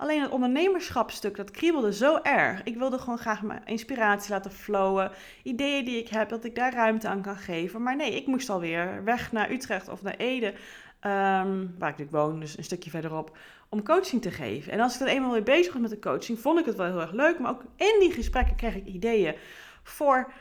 Alleen 0.03 0.21
het 0.21 0.31
ondernemerschapstuk, 0.31 1.37
dat 1.37 1.51
kriebelde 1.51 1.93
zo 1.93 2.19
erg. 2.23 2.63
Ik 2.63 2.77
wilde 2.77 2.99
gewoon 2.99 3.19
graag 3.19 3.43
mijn 3.43 3.63
inspiratie 3.65 4.31
laten 4.31 4.51
flowen. 4.51 5.11
Ideeën 5.43 5.85
die 5.85 5.99
ik 5.99 6.09
heb, 6.09 6.29
dat 6.29 6.45
ik 6.45 6.55
daar 6.55 6.73
ruimte 6.73 7.09
aan 7.09 7.23
kan 7.23 7.37
geven. 7.37 7.83
Maar 7.83 7.97
nee, 7.97 8.17
ik 8.17 8.27
moest 8.27 8.51
alweer 8.51 9.05
weg 9.05 9.33
naar 9.33 9.51
Utrecht 9.51 9.89
of 9.89 10.03
naar 10.03 10.15
Ede, 10.17 10.47
um, 10.47 11.75
waar 11.79 11.89
ik 11.89 11.99
nu 11.99 12.07
woon, 12.11 12.41
dus 12.41 12.59
een 12.59 12.65
stukje 12.65 12.91
verderop, 12.91 13.37
om 13.69 13.83
coaching 13.83 14.23
te 14.23 14.31
geven. 14.31 14.73
En 14.73 14.81
als 14.81 14.93
ik 14.93 14.99
dan 14.99 15.09
eenmaal 15.09 15.33
weer 15.33 15.43
bezig 15.43 15.73
was 15.73 15.83
met 15.83 15.91
de 15.91 15.99
coaching, 15.99 16.39
vond 16.39 16.59
ik 16.59 16.65
het 16.65 16.77
wel 16.77 16.87
heel 16.87 17.01
erg 17.01 17.13
leuk. 17.13 17.39
Maar 17.39 17.51
ook 17.51 17.65
in 17.77 17.97
die 18.01 18.13
gesprekken 18.13 18.57
kreeg 18.57 18.75
ik 18.75 18.87
ideeën 18.87 19.35
voor 19.83 20.33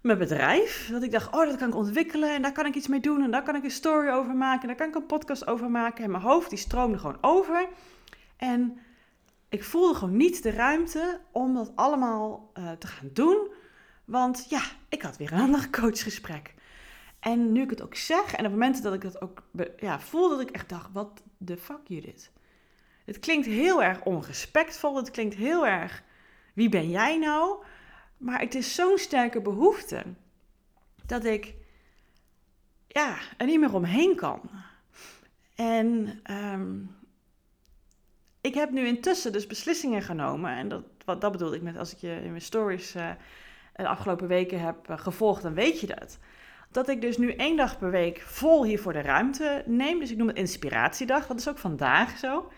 mijn 0.00 0.18
bedrijf. 0.18 0.88
Dat 0.92 1.02
ik 1.02 1.12
dacht, 1.12 1.34
oh, 1.34 1.46
dat 1.46 1.56
kan 1.56 1.68
ik 1.68 1.74
ontwikkelen 1.74 2.34
en 2.34 2.42
daar 2.42 2.52
kan 2.52 2.66
ik 2.66 2.74
iets 2.74 2.88
mee 2.88 3.00
doen. 3.00 3.22
En 3.22 3.30
daar 3.30 3.42
kan 3.42 3.56
ik 3.56 3.64
een 3.64 3.70
story 3.70 4.08
over 4.08 4.34
maken 4.34 4.60
en 4.60 4.66
daar 4.66 4.76
kan 4.76 4.88
ik 4.88 4.94
een 4.94 5.06
podcast 5.06 5.46
over 5.46 5.70
maken. 5.70 6.04
En 6.04 6.10
mijn 6.10 6.22
hoofd 6.22 6.50
die 6.50 6.58
stroomde 6.58 6.98
gewoon 6.98 7.18
over. 7.20 7.68
En 8.36 8.78
ik 9.50 9.64
voelde 9.64 9.94
gewoon 9.94 10.16
niet 10.16 10.42
de 10.42 10.50
ruimte 10.50 11.20
om 11.30 11.54
dat 11.54 11.72
allemaal 11.74 12.50
uh, 12.58 12.72
te 12.72 12.86
gaan 12.86 13.10
doen. 13.12 13.52
Want 14.04 14.46
ja, 14.48 14.62
ik 14.88 15.02
had 15.02 15.16
weer 15.16 15.32
een 15.32 15.40
ander 15.46 15.70
coachgesprek. 15.70 16.54
En 17.20 17.52
nu 17.52 17.62
ik 17.62 17.70
het 17.70 17.82
ook 17.82 17.94
zeg, 17.94 18.34
en 18.34 18.44
op 18.44 18.50
momenten 18.50 18.82
dat 18.82 18.94
ik 18.94 19.00
dat 19.00 19.20
ook 19.20 19.42
ja, 19.78 20.00
voelde, 20.00 20.36
dat 20.36 20.48
ik 20.48 20.54
echt 20.54 20.68
dacht, 20.68 20.92
wat 20.92 21.22
de 21.38 21.56
fuck 21.56 21.80
Judith? 21.84 22.30
Het 23.04 23.18
klinkt 23.18 23.46
heel 23.46 23.82
erg 23.82 24.02
onrespectvol, 24.02 24.96
het 24.96 25.10
klinkt 25.10 25.34
heel 25.34 25.66
erg, 25.66 26.02
wie 26.54 26.68
ben 26.68 26.90
jij 26.90 27.18
nou? 27.18 27.64
Maar 28.16 28.40
het 28.40 28.54
is 28.54 28.74
zo'n 28.74 28.98
sterke 28.98 29.40
behoefte, 29.40 30.04
dat 31.06 31.24
ik, 31.24 31.54
ja, 32.86 33.16
er 33.36 33.46
niet 33.46 33.60
meer 33.60 33.74
omheen 33.74 34.16
kan. 34.16 34.50
En 35.54 36.20
um, 36.30 36.99
ik 38.40 38.54
heb 38.54 38.70
nu 38.70 38.86
intussen 38.86 39.32
dus 39.32 39.46
beslissingen 39.46 40.02
genomen. 40.02 40.56
En 40.56 40.68
dat, 40.68 40.82
wat, 41.04 41.20
dat 41.20 41.32
bedoelde 41.32 41.56
ik 41.56 41.62
met 41.62 41.76
als 41.76 41.92
ik 41.92 41.98
je 41.98 42.20
in 42.22 42.30
mijn 42.30 42.40
stories 42.40 42.96
uh, 42.96 43.10
de 43.76 43.88
afgelopen 43.88 44.28
weken 44.28 44.60
heb 44.60 44.90
uh, 44.90 44.98
gevolgd, 44.98 45.42
dan 45.42 45.54
weet 45.54 45.80
je 45.80 45.86
dat. 45.86 46.18
Dat 46.70 46.88
ik 46.88 47.00
dus 47.00 47.18
nu 47.18 47.32
één 47.32 47.56
dag 47.56 47.78
per 47.78 47.90
week 47.90 48.20
vol 48.20 48.64
hiervoor 48.64 48.92
de 48.92 49.00
ruimte 49.00 49.62
neem. 49.66 49.98
Dus 49.98 50.10
ik 50.10 50.16
noem 50.16 50.28
het 50.28 50.36
inspiratiedag. 50.36 51.26
Dat 51.26 51.38
is 51.38 51.48
ook 51.48 51.58
vandaag 51.58 52.18
zo. 52.18 52.50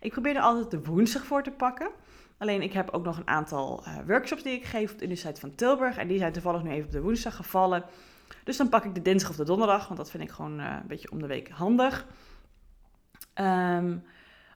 Ik 0.00 0.12
probeer 0.12 0.36
er 0.36 0.42
altijd 0.42 0.70
de 0.70 0.90
woensdag 0.90 1.24
voor 1.24 1.42
te 1.42 1.50
pakken. 1.50 1.90
Alleen 2.38 2.62
ik 2.62 2.72
heb 2.72 2.90
ook 2.90 3.04
nog 3.04 3.16
een 3.16 3.28
aantal 3.28 3.84
uh, 3.86 3.98
workshops 4.06 4.42
die 4.42 4.52
ik 4.52 4.64
geef 4.64 4.92
op 4.92 4.98
de 4.98 5.04
Universiteit 5.04 5.38
van 5.38 5.54
Tilburg. 5.54 5.96
En 5.96 6.08
die 6.08 6.18
zijn 6.18 6.32
toevallig 6.32 6.62
nu 6.62 6.70
even 6.70 6.86
op 6.86 6.92
de 6.92 7.00
woensdag 7.00 7.36
gevallen. 7.36 7.84
Dus 8.44 8.56
dan 8.56 8.68
pak 8.68 8.84
ik 8.84 8.94
de 8.94 9.02
dinsdag 9.02 9.30
of 9.30 9.36
de 9.36 9.44
donderdag. 9.44 9.86
Want 9.86 9.98
dat 9.98 10.10
vind 10.10 10.22
ik 10.22 10.30
gewoon 10.30 10.58
een 10.58 10.86
beetje 10.86 11.10
om 11.10 11.20
de 11.20 11.26
week 11.26 11.48
handig. 11.48 12.06
Um, 13.34 14.04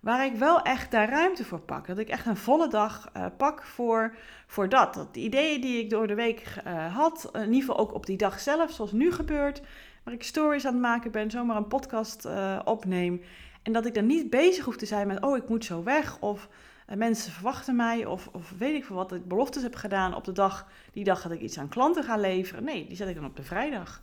Waar 0.04 0.24
ik 0.24 0.34
wel 0.34 0.62
echt 0.62 0.90
daar 0.90 1.08
ruimte 1.08 1.44
voor 1.44 1.60
pak. 1.60 1.86
Dat 1.86 1.98
ik 1.98 2.08
echt 2.08 2.26
een 2.26 2.36
volle 2.36 2.68
dag 2.68 3.10
uh, 3.16 3.26
pak 3.36 3.62
voor, 3.62 4.16
voor 4.46 4.68
dat. 4.68 4.94
Dat 4.94 5.14
de 5.14 5.20
ideeën 5.20 5.60
die 5.60 5.78
ik 5.78 5.90
door 5.90 6.06
de 6.06 6.14
week 6.14 6.62
uh, 6.66 6.96
had, 6.96 7.30
in 7.32 7.40
ieder 7.40 7.60
geval 7.60 7.78
ook 7.78 7.94
op 7.94 8.06
die 8.06 8.16
dag 8.16 8.40
zelf, 8.40 8.70
zoals 8.70 8.92
nu 8.92 9.12
gebeurt. 9.12 9.62
Waar 10.02 10.14
ik 10.14 10.22
stories 10.22 10.66
aan 10.66 10.72
het 10.72 10.82
maken 10.82 11.10
ben, 11.10 11.30
zomaar 11.30 11.56
een 11.56 11.68
podcast 11.68 12.26
uh, 12.26 12.60
opneem. 12.64 13.22
En 13.62 13.72
dat 13.72 13.86
ik 13.86 13.94
dan 13.94 14.06
niet 14.06 14.30
bezig 14.30 14.64
hoef 14.64 14.76
te 14.76 14.86
zijn 14.86 15.06
met, 15.06 15.22
oh 15.22 15.36
ik 15.36 15.48
moet 15.48 15.64
zo 15.64 15.82
weg. 15.82 16.18
Of 16.20 16.48
mensen 16.94 17.32
verwachten 17.32 17.76
mij. 17.76 18.06
Of, 18.06 18.28
of 18.32 18.52
weet 18.58 18.74
ik 18.74 18.84
veel 18.84 18.96
wat 18.96 19.12
ik 19.12 19.28
beloftes 19.28 19.62
heb 19.62 19.74
gedaan 19.74 20.14
op 20.14 20.24
de 20.24 20.32
dag. 20.32 20.66
Die 20.92 21.04
dag 21.04 21.22
dat 21.22 21.32
ik 21.32 21.40
iets 21.40 21.58
aan 21.58 21.68
klanten 21.68 22.04
ga 22.04 22.16
leveren. 22.16 22.64
Nee, 22.64 22.86
die 22.86 22.96
zet 22.96 23.08
ik 23.08 23.14
dan 23.14 23.24
op 23.24 23.36
de 23.36 23.42
vrijdag. 23.42 24.02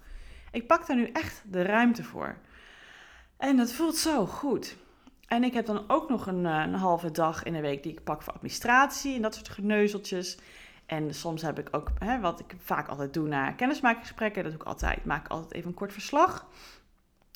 Ik 0.51 0.67
pak 0.67 0.88
daar 0.88 0.98
nu 0.98 1.05
echt 1.05 1.43
de 1.46 1.62
ruimte 1.62 2.03
voor. 2.03 2.38
En 3.38 3.58
dat 3.58 3.74
voelt 3.74 3.96
zo 3.96 4.25
goed. 4.25 4.75
En 5.32 5.44
ik 5.44 5.54
heb 5.54 5.66
dan 5.66 5.84
ook 5.88 6.10
nog 6.10 6.28
een, 6.28 6.46
eh, 6.46 6.64
een, 6.66 6.74
halve 6.74 7.12
dag 7.12 7.44
in 7.44 7.54
de 7.54 7.62
week 7.62 7.84
die 7.84 7.92
ik 7.92 8.04
pak 8.04 8.22
voor 8.22 8.34
administratie 8.34 9.16
en 9.16 9.22
dat 9.22 9.36
soort 9.36 9.50
geneuzeltjes. 9.50 10.38
En 10.86 11.14
soms 11.14 11.42
heb 11.42 11.60
ik 11.60 11.68
ook, 11.72 11.92
hè, 12.00 12.20
wat 12.20 12.40
ik 12.40 12.56
vaak 12.64 12.88
altijd 12.88 13.14
doe 13.14 13.28
na 13.28 13.52
kennismakingsgesprekken, 13.52 14.44
dat 14.44 14.52
doe 14.52 14.62
ik 14.62 14.68
altijd, 14.68 15.06
maak 15.06 15.26
ik 15.26 15.32
altijd 15.32 15.54
even 15.54 15.70
een 15.70 15.76
kort 15.76 15.94
verslag. 15.94 16.48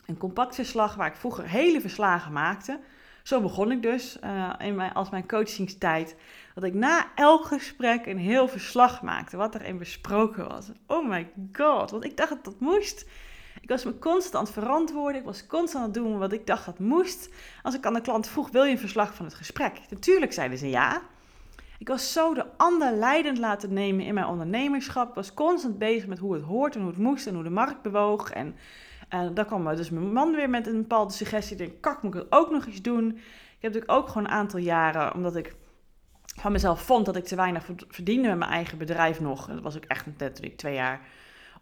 Een 0.06 0.18
compact 0.18 0.56
verslag 0.56 0.96
waar 0.96 1.08
ik 1.08 1.16
vroeger 1.16 1.50
hele 1.50 1.82
verslagen 1.82 2.32
maakte. 2.32 2.80
Zo 3.24 3.42
begon 3.42 3.72
ik 3.72 3.82
dus 3.82 4.18
uh, 4.24 4.54
in 4.58 4.75
mijn, 4.75 4.94
als 4.94 5.10
mijn 5.10 5.28
coachingstijd. 5.28 6.16
Dat 6.56 6.64
ik 6.64 6.74
na 6.74 7.08
elk 7.16 7.46
gesprek 7.46 8.06
een 8.06 8.18
heel 8.18 8.48
verslag 8.48 9.02
maakte. 9.02 9.38
Wat 9.38 9.56
erin 9.56 9.78
besproken 9.78 10.48
was. 10.48 10.72
Oh 10.88 11.10
my 11.10 11.32
god, 11.52 11.92
want 11.92 12.04
ik 12.04 12.18
dacht 12.18 12.30
dat 12.30 12.44
dat 12.44 12.60
moest. 12.60 13.06
Ik 13.65 13.72
was 13.72 13.84
me 13.84 14.00
constant 14.00 14.50
verantwoorden. 14.50 15.19
Ik 15.19 15.25
was 15.25 15.48
constant 15.48 15.84
aan 15.84 15.91
het 15.91 15.93
doen 15.93 16.17
wat 16.17 16.31
ik 16.31 16.48
dacht 16.48 16.65
dat 16.65 16.79
moest. 16.79 17.29
Als 17.63 17.75
ik 17.75 17.86
aan 17.86 17.93
de 17.93 18.01
klant 18.01 18.27
vroeg, 18.27 18.50
wil 18.50 18.63
je 18.63 18.72
een 18.72 18.79
verslag 18.79 19.13
van 19.13 19.25
het 19.25 19.34
gesprek? 19.34 19.79
Natuurlijk 19.89 20.34
zeiden 20.34 20.57
ze 20.57 20.69
ja. 20.69 21.01
Ik 21.79 21.88
was 21.88 22.12
zo 22.12 22.34
de 22.34 22.45
ander 22.57 22.93
leidend 22.93 23.38
laten 23.38 23.74
nemen 23.74 24.05
in 24.05 24.13
mijn 24.13 24.25
ondernemerschap. 24.25 25.10
Ik 25.10 25.15
was 25.15 25.34
constant 25.34 25.77
bezig 25.77 26.07
met 26.07 26.19
hoe 26.19 26.34
het 26.34 26.43
hoort 26.43 26.75
en 26.75 26.81
hoe 26.81 26.89
het 26.89 27.00
moest 27.00 27.27
en 27.27 27.34
hoe 27.34 27.43
de 27.43 27.50
markt 27.50 27.81
bewoog. 27.81 28.29
En 28.29 28.55
uh, 29.13 29.27
dan 29.34 29.45
kwam 29.45 29.75
dus 29.75 29.89
mijn 29.89 30.13
man 30.13 30.36
weer 30.36 30.50
met 30.50 30.67
een 30.67 30.81
bepaalde 30.81 31.13
suggestie. 31.13 31.57
Ik 31.57 31.67
denk, 31.67 31.81
kak, 31.81 32.01
moet 32.01 32.15
ik 32.15 32.22
het 32.22 32.31
ook 32.31 32.51
nog 32.51 32.65
eens 32.65 32.81
doen? 32.81 33.07
Ik 33.10 33.62
heb 33.62 33.74
natuurlijk 33.74 33.91
ook 33.91 34.07
gewoon 34.07 34.24
een 34.24 34.34
aantal 34.34 34.60
jaren, 34.60 35.13
omdat 35.13 35.36
ik 35.36 35.55
van 36.36 36.51
mezelf 36.51 36.81
vond 36.81 37.05
dat 37.05 37.15
ik 37.15 37.25
te 37.25 37.36
weinig 37.36 37.69
verdiende 37.88 38.27
met 38.27 38.38
mijn 38.38 38.51
eigen 38.51 38.77
bedrijf 38.77 39.19
nog. 39.19 39.48
Dat 39.48 39.62
was 39.62 39.75
ook 39.75 39.86
echt 39.86 40.05
net 40.17 40.43
ik 40.43 40.57
twee 40.57 40.74
jaar 40.74 41.01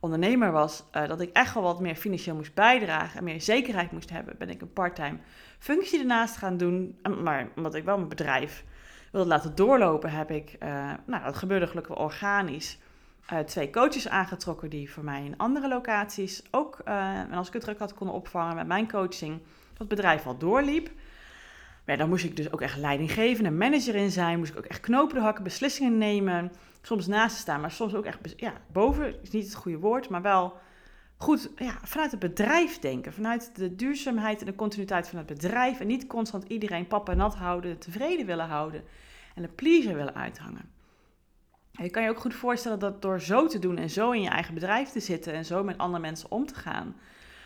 ondernemer 0.03 0.51
was, 0.51 0.83
uh, 0.95 1.07
dat 1.07 1.21
ik 1.21 1.29
echt 1.33 1.53
wel 1.53 1.63
wat 1.63 1.79
meer 1.79 1.95
financieel 1.95 2.35
moest 2.35 2.53
bijdragen 2.53 3.17
en 3.17 3.23
meer 3.23 3.41
zekerheid 3.41 3.91
moest 3.91 4.09
hebben, 4.09 4.35
ben 4.37 4.49
ik 4.49 4.61
een 4.61 4.73
parttime 4.73 5.17
functie 5.59 5.99
ernaast 5.99 6.37
gaan 6.37 6.57
doen. 6.57 6.99
Maar 7.23 7.47
omdat 7.55 7.75
ik 7.75 7.83
wel 7.83 7.97
mijn 7.97 8.09
bedrijf 8.09 8.63
wilde 9.11 9.27
laten 9.27 9.55
doorlopen, 9.55 10.11
heb 10.11 10.31
ik, 10.31 10.55
uh, 10.63 10.91
nou 11.05 11.23
dat 11.23 11.35
gebeurde 11.35 11.67
gelukkig 11.67 11.95
wel 11.95 12.05
organisch, 12.05 12.79
uh, 13.33 13.39
twee 13.39 13.69
coaches 13.69 14.09
aangetrokken 14.09 14.69
die 14.69 14.91
voor 14.91 15.03
mij 15.03 15.25
in 15.25 15.37
andere 15.37 15.67
locaties 15.67 16.43
ook, 16.51 16.79
en 16.85 17.31
als 17.31 17.47
ik 17.47 17.53
het 17.53 17.61
druk 17.61 17.79
had, 17.79 17.93
konden 17.93 18.15
opvangen 18.15 18.55
met 18.55 18.67
mijn 18.67 18.91
coaching, 18.91 19.41
dat 19.77 19.87
bedrijf 19.87 20.25
al 20.25 20.37
doorliep. 20.37 20.89
Maar 21.85 21.97
dan 21.97 22.09
moest 22.09 22.25
ik 22.25 22.35
dus 22.35 22.51
ook 22.51 22.61
echt 22.61 22.77
leiding 22.77 23.11
geven 23.11 23.45
en 23.45 23.57
manager 23.57 23.95
in 23.95 24.11
zijn, 24.11 24.37
moest 24.37 24.51
ik 24.51 24.57
ook 24.57 24.65
echt 24.65 24.79
knopen 24.79 25.21
hakken, 25.21 25.43
beslissingen 25.43 25.97
nemen 25.97 26.51
soms 26.81 27.07
naast 27.07 27.37
staan, 27.37 27.61
maar 27.61 27.71
soms 27.71 27.95
ook 27.95 28.05
echt 28.05 28.33
ja, 28.35 28.53
boven, 28.71 29.21
is 29.21 29.29
niet 29.29 29.45
het 29.45 29.55
goede 29.55 29.77
woord, 29.77 30.09
maar 30.09 30.21
wel 30.21 30.57
goed 31.23 31.49
ja, 31.55 31.77
vanuit 31.83 32.11
het 32.11 32.19
bedrijf 32.19 32.79
denken. 32.79 33.13
Vanuit 33.13 33.55
de 33.55 33.75
duurzaamheid 33.75 34.39
en 34.39 34.45
de 34.45 34.55
continuïteit 34.55 35.07
van 35.07 35.17
het 35.17 35.27
bedrijf. 35.27 35.79
En 35.79 35.87
niet 35.87 36.07
constant 36.07 36.43
iedereen 36.47 36.87
papa 36.87 37.13
nat 37.13 37.35
houden, 37.35 37.77
tevreden 37.77 38.25
willen 38.25 38.47
houden 38.47 38.83
en 39.35 39.41
de 39.41 39.47
pleaser 39.47 39.95
willen 39.95 40.15
uithangen. 40.15 40.71
je 41.71 41.89
kan 41.89 42.03
je 42.03 42.09
ook 42.09 42.19
goed 42.19 42.33
voorstellen 42.33 42.79
dat 42.79 43.01
door 43.01 43.21
zo 43.21 43.47
te 43.47 43.59
doen 43.59 43.77
en 43.77 43.89
zo 43.89 44.11
in 44.11 44.21
je 44.21 44.29
eigen 44.29 44.53
bedrijf 44.53 44.89
te 44.89 44.99
zitten 44.99 45.33
en 45.33 45.45
zo 45.45 45.63
met 45.63 45.77
andere 45.77 46.01
mensen 46.01 46.31
om 46.31 46.45
te 46.45 46.55
gaan, 46.55 46.95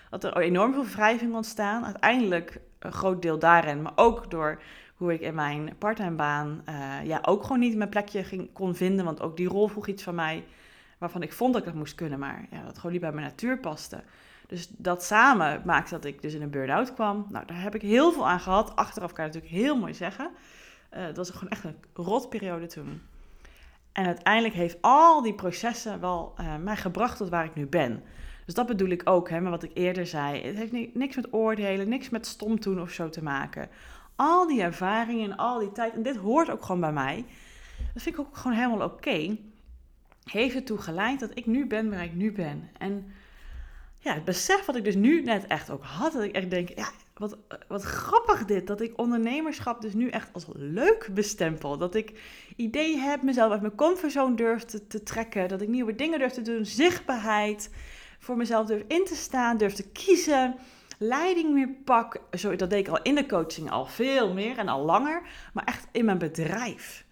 dat 0.09 0.23
er 0.23 0.37
enorm 0.37 0.73
veel 0.73 0.85
wrijving 0.85 1.35
ontstaan. 1.35 1.85
Uiteindelijk 1.85 2.61
een 2.87 2.93
groot 2.93 3.21
deel 3.21 3.39
daarin, 3.39 3.81
maar 3.81 3.91
ook 3.95 4.31
door 4.31 4.61
hoe 4.95 5.13
ik 5.13 5.21
in 5.21 5.35
mijn 5.35 5.75
parttime 5.77 6.15
baan 6.15 6.61
uh, 6.69 7.05
ja, 7.05 7.19
ook 7.21 7.41
gewoon 7.41 7.59
niet 7.59 7.75
mijn 7.75 7.89
plekje 7.89 8.23
ging, 8.23 8.53
kon 8.53 8.75
vinden. 8.75 9.05
Want 9.05 9.21
ook 9.21 9.37
die 9.37 9.47
rol 9.47 9.67
vroeg 9.67 9.87
iets 9.87 10.03
van 10.03 10.15
mij 10.15 10.43
waarvan 10.97 11.21
ik 11.21 11.33
vond 11.33 11.53
dat 11.53 11.61
ik 11.61 11.67
het 11.67 11.77
moest 11.77 11.95
kunnen, 11.95 12.19
maar 12.19 12.45
ja, 12.51 12.63
dat 12.63 12.75
gewoon 12.75 12.91
niet 12.91 13.01
bij 13.01 13.11
mijn 13.11 13.25
natuur 13.25 13.59
paste. 13.59 14.03
Dus 14.47 14.67
dat 14.77 15.03
samen 15.03 15.61
maakte 15.65 15.93
dat 15.93 16.05
ik 16.05 16.21
dus 16.21 16.33
in 16.33 16.41
een 16.41 16.49
burn-out 16.49 16.93
kwam. 16.93 17.27
Nou, 17.29 17.45
daar 17.45 17.61
heb 17.61 17.75
ik 17.75 17.81
heel 17.81 18.11
veel 18.11 18.27
aan 18.27 18.39
gehad. 18.39 18.75
Achteraf 18.75 19.13
kan 19.13 19.25
je 19.25 19.31
natuurlijk 19.31 19.61
heel 19.61 19.77
mooi 19.77 19.93
zeggen. 19.93 20.29
Uh, 20.93 21.05
dat 21.05 21.17
was 21.17 21.29
gewoon 21.29 21.49
echt 21.49 21.63
een 21.63 21.75
rotperiode 21.93 22.67
toen. 22.67 23.01
En 23.91 24.05
uiteindelijk 24.05 24.53
heeft 24.53 24.77
al 24.81 25.21
die 25.21 25.33
processen 25.33 25.99
wel 25.99 26.33
uh, 26.39 26.55
mij 26.55 26.75
gebracht 26.75 27.17
tot 27.17 27.29
waar 27.29 27.45
ik 27.45 27.55
nu 27.55 27.67
ben. 27.67 28.03
Dus 28.47 28.55
dat 28.55 28.67
bedoel 28.67 28.89
ik 28.89 29.01
ook, 29.03 29.29
hè, 29.29 29.41
met 29.41 29.51
wat 29.51 29.63
ik 29.63 29.71
eerder 29.73 30.05
zei. 30.05 30.41
Het 30.41 30.57
heeft 30.57 30.93
niks 30.93 31.15
met 31.15 31.33
oordelen, 31.33 31.89
niks 31.89 32.09
met 32.09 32.25
stom 32.25 32.59
doen 32.59 32.81
of 32.81 32.91
zo 32.91 33.09
te 33.09 33.23
maken 33.23 33.69
al 34.17 34.47
die 34.47 34.61
ervaringen 34.61 35.31
en 35.31 35.37
al 35.37 35.59
die 35.59 35.71
tijd, 35.71 35.93
en 35.93 36.03
dit 36.03 36.15
hoort 36.15 36.49
ook 36.49 36.61
gewoon 36.61 36.81
bij 36.81 36.91
mij, 36.91 37.25
dat 37.93 38.03
vind 38.03 38.15
ik 38.15 38.21
ook 38.21 38.37
gewoon 38.37 38.57
helemaal 38.57 38.87
oké, 38.87 39.37
heeft 40.23 40.55
ertoe 40.55 40.77
geleid 40.77 41.19
dat 41.19 41.31
ik 41.33 41.45
nu 41.45 41.67
ben 41.67 41.89
waar 41.89 42.03
ik 42.03 42.13
nu 42.13 42.31
ben. 42.31 42.69
En 42.77 43.11
ja, 43.99 44.13
het 44.13 44.25
besef 44.25 44.65
wat 44.65 44.75
ik 44.75 44.83
dus 44.83 44.95
nu 44.95 45.21
net 45.21 45.47
echt 45.47 45.69
ook 45.69 45.83
had, 45.83 46.13
dat 46.13 46.23
ik 46.23 46.35
echt 46.35 46.49
denk, 46.49 46.69
ja, 46.69 46.89
wat, 47.13 47.37
wat 47.67 47.81
grappig 47.81 48.45
dit, 48.45 48.67
dat 48.67 48.81
ik 48.81 48.99
ondernemerschap 48.99 49.81
dus 49.81 49.93
nu 49.93 50.09
echt 50.09 50.33
als 50.33 50.45
leuk 50.53 51.09
bestempel. 51.13 51.77
Dat 51.77 51.95
ik 51.95 52.19
ideeën 52.55 52.99
heb, 52.99 53.21
mezelf 53.21 53.51
uit 53.51 53.61
mijn 53.61 53.75
comfortzone 53.75 54.35
durf 54.35 54.63
te, 54.63 54.87
te 54.87 55.03
trekken, 55.03 55.47
dat 55.47 55.61
ik 55.61 55.67
nieuwe 55.67 55.95
dingen 55.95 56.19
durf 56.19 56.31
te 56.31 56.41
doen, 56.41 56.65
zichtbaarheid, 56.65 57.69
voor 58.19 58.37
mezelf 58.37 58.67
durf 58.67 58.83
in 58.87 59.05
te 59.05 59.15
staan, 59.15 59.57
durf 59.57 59.73
te 59.73 59.89
kiezen 59.91 60.55
leiding 60.97 61.53
meer 61.53 61.69
pak. 61.83 62.21
Zo, 62.31 62.55
dat 62.55 62.69
deed 62.69 62.87
ik 62.87 62.93
al 62.93 63.01
in 63.01 63.15
de 63.15 63.25
coaching 63.25 63.71
al 63.71 63.85
veel 63.85 64.33
meer 64.33 64.57
en 64.57 64.67
al 64.67 64.85
langer, 64.85 65.21
maar 65.53 65.63
echt 65.63 65.87
in 65.91 66.05
mijn 66.05 66.17
bedrijf. 66.17 67.05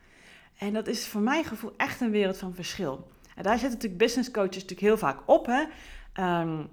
En 0.57 0.73
dat 0.73 0.87
is 0.87 1.07
voor 1.07 1.21
mijn 1.21 1.43
gevoel 1.43 1.73
echt 1.77 2.01
een 2.01 2.11
wereld 2.11 2.37
van 2.37 2.53
verschil. 2.53 3.07
En 3.35 3.43
daar 3.43 3.57
zitten 3.57 3.73
natuurlijk 3.73 4.01
business 4.01 4.31
coaches 4.31 4.53
natuurlijk 4.53 4.81
heel 4.81 4.97
vaak 4.97 5.19
op. 5.25 5.45
Hè? 5.45 5.63
Ehm, 6.13 6.63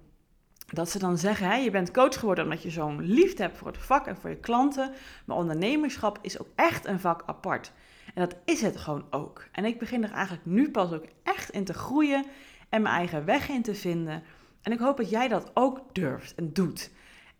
dat 0.66 0.90
ze 0.90 0.98
dan 0.98 1.18
zeggen, 1.18 1.46
hè, 1.46 1.54
je 1.54 1.70
bent 1.70 1.90
coach 1.90 2.18
geworden 2.18 2.44
omdat 2.44 2.62
je 2.62 2.70
zo'n 2.70 3.02
liefde 3.02 3.42
hebt 3.42 3.58
voor 3.58 3.66
het 3.66 3.78
vak 3.78 4.06
en 4.06 4.16
voor 4.16 4.30
je 4.30 4.36
klanten. 4.36 4.92
Maar 5.24 5.36
ondernemerschap 5.36 6.18
is 6.20 6.38
ook 6.38 6.48
echt 6.54 6.86
een 6.86 7.00
vak 7.00 7.22
apart. 7.26 7.72
En 8.14 8.28
dat 8.28 8.36
is 8.44 8.60
het 8.60 8.76
gewoon 8.76 9.04
ook. 9.10 9.46
En 9.52 9.64
ik 9.64 9.78
begin 9.78 10.04
er 10.04 10.12
eigenlijk 10.12 10.46
nu 10.46 10.70
pas 10.70 10.92
ook 10.92 11.04
echt 11.22 11.50
in 11.50 11.64
te 11.64 11.74
groeien 11.74 12.24
en 12.72 12.82
mijn 12.82 12.94
eigen 12.94 13.24
weg 13.24 13.48
in 13.48 13.62
te 13.62 13.74
vinden. 13.74 14.22
En 14.62 14.72
ik 14.72 14.78
hoop 14.78 14.96
dat 14.96 15.10
jij 15.10 15.28
dat 15.28 15.50
ook 15.54 15.94
durft 15.94 16.34
en 16.34 16.52
doet. 16.52 16.90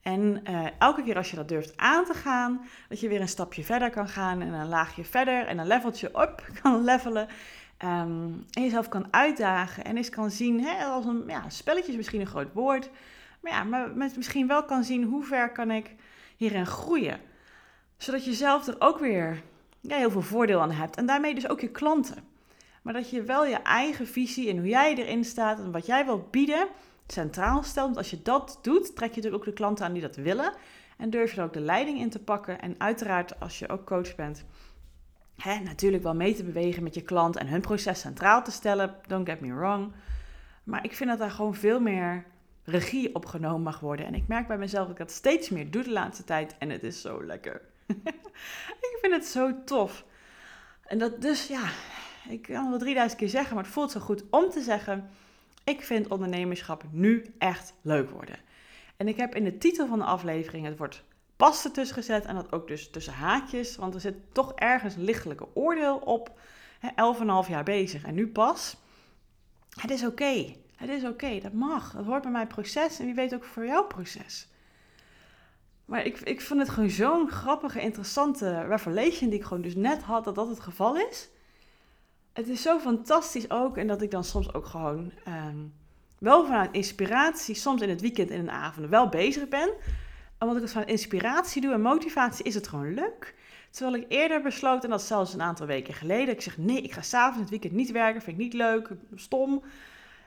En 0.03 0.41
uh, 0.51 0.67
elke 0.79 1.03
keer 1.03 1.17
als 1.17 1.31
je 1.31 1.37
dat 1.37 1.49
durft 1.49 1.77
aan 1.77 2.05
te 2.05 2.15
gaan, 2.15 2.67
dat 2.89 3.01
je 3.01 3.09
weer 3.09 3.21
een 3.21 3.29
stapje 3.29 3.65
verder 3.65 3.91
kan 3.91 4.09
gaan 4.09 4.41
en 4.41 4.53
een 4.53 4.69
laagje 4.69 5.05
verder 5.05 5.47
en 5.47 5.59
een 5.59 5.67
leveltje 5.67 6.09
op 6.15 6.45
kan 6.63 6.85
levelen. 6.85 7.29
Um, 7.85 8.45
en 8.51 8.63
jezelf 8.63 8.89
kan 8.89 9.07
uitdagen 9.11 9.85
en 9.85 9.97
eens 9.97 10.09
kan 10.09 10.31
zien, 10.31 10.65
hè, 10.65 10.85
als 10.85 11.05
een 11.05 11.25
ja, 11.27 11.49
spelletje 11.49 11.91
is 11.91 11.97
misschien 11.97 12.21
een 12.21 12.27
groot 12.27 12.53
woord, 12.53 12.91
maar 13.41 13.53
ja, 13.53 13.65
maar 13.65 13.91
met 13.91 14.17
misschien 14.17 14.47
wel 14.47 14.65
kan 14.65 14.85
zien 14.85 15.05
hoe 15.05 15.25
ver 15.25 15.53
kan 15.53 15.71
ik 15.71 15.95
hierin 16.37 16.67
groeien. 16.67 17.21
Zodat 17.97 18.25
je 18.25 18.33
zelf 18.33 18.67
er 18.67 18.77
ook 18.79 18.99
weer 18.99 19.43
heel 19.89 20.11
veel 20.11 20.23
voordeel 20.23 20.61
aan 20.61 20.71
hebt 20.71 20.97
en 20.97 21.07
daarmee 21.07 21.35
dus 21.35 21.49
ook 21.49 21.61
je 21.61 21.71
klanten. 21.71 22.32
Maar 22.83 22.93
dat 22.93 23.11
je 23.11 23.23
wel 23.23 23.47
je 23.47 23.57
eigen 23.57 24.07
visie 24.07 24.51
en 24.51 24.59
hoe 24.59 24.69
jij 24.69 24.95
erin 24.95 25.25
staat 25.25 25.59
en 25.59 25.73
wat 25.73 25.87
jij 25.87 26.05
wilt 26.05 26.31
bieden, 26.31 26.69
centraal 27.07 27.63
stelt. 27.63 27.87
Want 27.87 27.97
als 27.97 28.11
je 28.11 28.23
dat 28.23 28.59
doet, 28.63 28.97
trek 28.97 29.11
je 29.11 29.17
natuurlijk 29.17 29.43
ook 29.43 29.49
de 29.49 29.53
klanten 29.53 29.85
aan 29.85 29.93
die 29.93 30.03
dat 30.03 30.17
willen. 30.17 30.53
En 30.97 31.11
durf 31.11 31.33
je 31.33 31.41
er 31.41 31.47
ook 31.47 31.53
de 31.53 31.61
leiding 31.61 31.99
in 31.99 32.11
te 32.11 32.19
pakken. 32.19 32.61
En 32.61 32.75
uiteraard, 32.79 33.41
als 33.41 33.59
je 33.59 33.69
ook 33.69 33.87
coach 33.87 34.15
bent, 34.15 34.45
hè, 35.37 35.59
natuurlijk 35.59 36.03
wel 36.03 36.15
mee 36.15 36.35
te 36.35 36.45
bewegen 36.45 36.83
met 36.83 36.95
je 36.95 37.03
klant 37.03 37.37
en 37.37 37.49
hun 37.49 37.61
proces 37.61 38.01
centraal 38.01 38.45
te 38.45 38.51
stellen. 38.51 38.95
Don't 39.07 39.29
get 39.29 39.41
me 39.41 39.55
wrong. 39.55 39.93
Maar 40.65 40.85
ik 40.85 40.95
vind 40.95 41.11
dat 41.11 41.19
daar 41.19 41.31
gewoon 41.31 41.55
veel 41.55 41.81
meer 41.81 42.25
regie 42.65 43.15
op 43.15 43.27
genomen 43.27 43.63
mag 43.63 43.81
worden. 43.81 44.07
En 44.07 44.15
ik 44.15 44.29
merk 44.29 44.47
bij 44.47 44.59
mezelf 44.59 44.83
dat 44.83 44.93
ik 44.93 45.07
dat 45.07 45.11
steeds 45.11 45.49
meer 45.49 45.71
doe 45.71 45.83
de 45.83 45.91
laatste 45.91 46.25
tijd. 46.25 46.55
En 46.59 46.71
het 46.71 46.83
is 46.83 47.01
zo 47.01 47.25
lekker. 47.25 47.61
ik 48.89 48.99
vind 49.01 49.13
het 49.13 49.25
zo 49.25 49.65
tof. 49.65 50.05
En 50.83 50.99
dat 50.99 51.21
dus, 51.21 51.47
ja, 51.47 51.71
ik 52.29 52.43
kan 52.43 52.57
het 52.57 52.69
wel 52.69 52.79
3000 52.79 53.21
keer 53.21 53.29
zeggen, 53.29 53.55
maar 53.55 53.65
het 53.65 53.73
voelt 53.73 53.91
zo 53.91 54.01
goed 54.01 54.25
om 54.31 54.51
te 54.51 54.61
zeggen 54.61 55.11
ik 55.65 55.83
vind 55.83 56.09
ondernemerschap 56.09 56.85
nu 56.91 57.35
echt 57.39 57.75
leuk 57.83 58.11
worden. 58.11 58.37
En 58.97 59.09
ik 59.09 59.17
heb 59.17 59.35
in 59.35 59.45
de 59.45 59.59
titel 59.59 59.87
van 59.87 59.99
de 59.99 60.05
aflevering 60.05 60.67
het 60.67 60.79
woord 60.79 61.05
pas 61.37 61.65
ertussen 61.65 61.97
gezet. 61.97 62.25
En 62.25 62.35
dat 62.35 62.53
ook 62.53 62.69
dus 62.69 62.91
tussen 62.91 63.13
haakjes. 63.13 63.77
Want 63.77 63.95
er 63.95 64.01
zit 64.01 64.35
toch 64.35 64.53
ergens 64.55 64.95
lichtelijke 64.95 65.47
oordeel 65.55 65.97
op. 65.97 66.41
11,5 66.83 67.49
jaar 67.49 67.65
bezig 67.65 68.05
en 68.05 68.15
nu 68.15 68.29
pas. 68.29 68.77
Het 69.81 69.91
is 69.91 70.05
oké. 70.05 70.55
Het 70.77 70.89
is 70.89 71.05
oké. 71.05 71.41
Dat 71.41 71.53
mag. 71.53 71.93
Dat 71.93 72.05
hoort 72.05 72.23
bij 72.23 72.31
mijn 72.31 72.47
proces. 72.47 72.99
En 72.99 73.05
wie 73.05 73.15
weet 73.15 73.35
ook 73.35 73.45
voor 73.45 73.67
jouw 73.67 73.87
proces. 73.87 74.49
Maar 75.85 76.05
ik, 76.05 76.21
ik 76.21 76.41
vond 76.41 76.61
het 76.61 76.69
gewoon 76.69 76.91
zo'n 76.91 77.31
grappige, 77.31 77.81
interessante 77.81 78.61
revelation 78.61 79.31
die 79.31 79.39
ik 79.39 79.45
gewoon 79.45 79.63
dus 79.63 79.75
net 79.75 80.03
had 80.03 80.25
dat 80.25 80.35
dat 80.35 80.49
het 80.49 80.61
geval 80.61 80.97
is 80.97 81.31
het 82.33 82.49
is 82.49 82.63
zo 82.63 82.79
fantastisch 82.79 83.51
ook. 83.51 83.77
En 83.77 83.87
dat 83.87 84.03
ik 84.03 84.11
dan 84.11 84.25
soms 84.25 84.55
ook 84.55 84.67
gewoon 84.67 85.13
ehm, 85.25 85.59
wel 86.19 86.45
vanuit 86.45 86.73
inspiratie, 86.73 87.55
soms 87.55 87.83
in 87.83 87.89
het 87.89 88.01
weekend 88.01 88.31
en 88.31 88.37
in 88.37 88.45
de 88.45 88.51
avond 88.51 88.89
wel 88.89 89.09
bezig 89.09 89.49
ben. 89.49 89.71
Omdat 90.39 90.57
ik 90.57 90.63
het 90.63 90.73
vanuit 90.73 90.91
inspiratie 90.91 91.63
doe 91.63 91.73
en 91.73 91.81
motivatie 91.81 92.45
is 92.45 92.55
het 92.55 92.69
gewoon 92.69 92.95
leuk. 92.95 93.35
Terwijl 93.71 93.97
ik 93.97 94.05
eerder 94.09 94.43
besloot, 94.43 94.85
en 94.85 94.91
dat 94.91 95.03
zelfs 95.03 95.35
een 95.35 95.43
aantal 95.43 95.67
weken 95.67 95.95
geleden, 95.95 96.35
ik 96.35 96.41
zeg 96.41 96.59
nee, 96.59 96.83
ik 96.83 96.93
ga 96.93 97.03
s'avonds 97.03 97.41
het 97.41 97.51
weekend 97.51 97.73
niet 97.73 97.91
werken, 97.91 98.23
vind 98.23 98.37
ik 98.37 98.43
niet 98.43 98.53
leuk, 98.53 98.91
stom. 99.15 99.63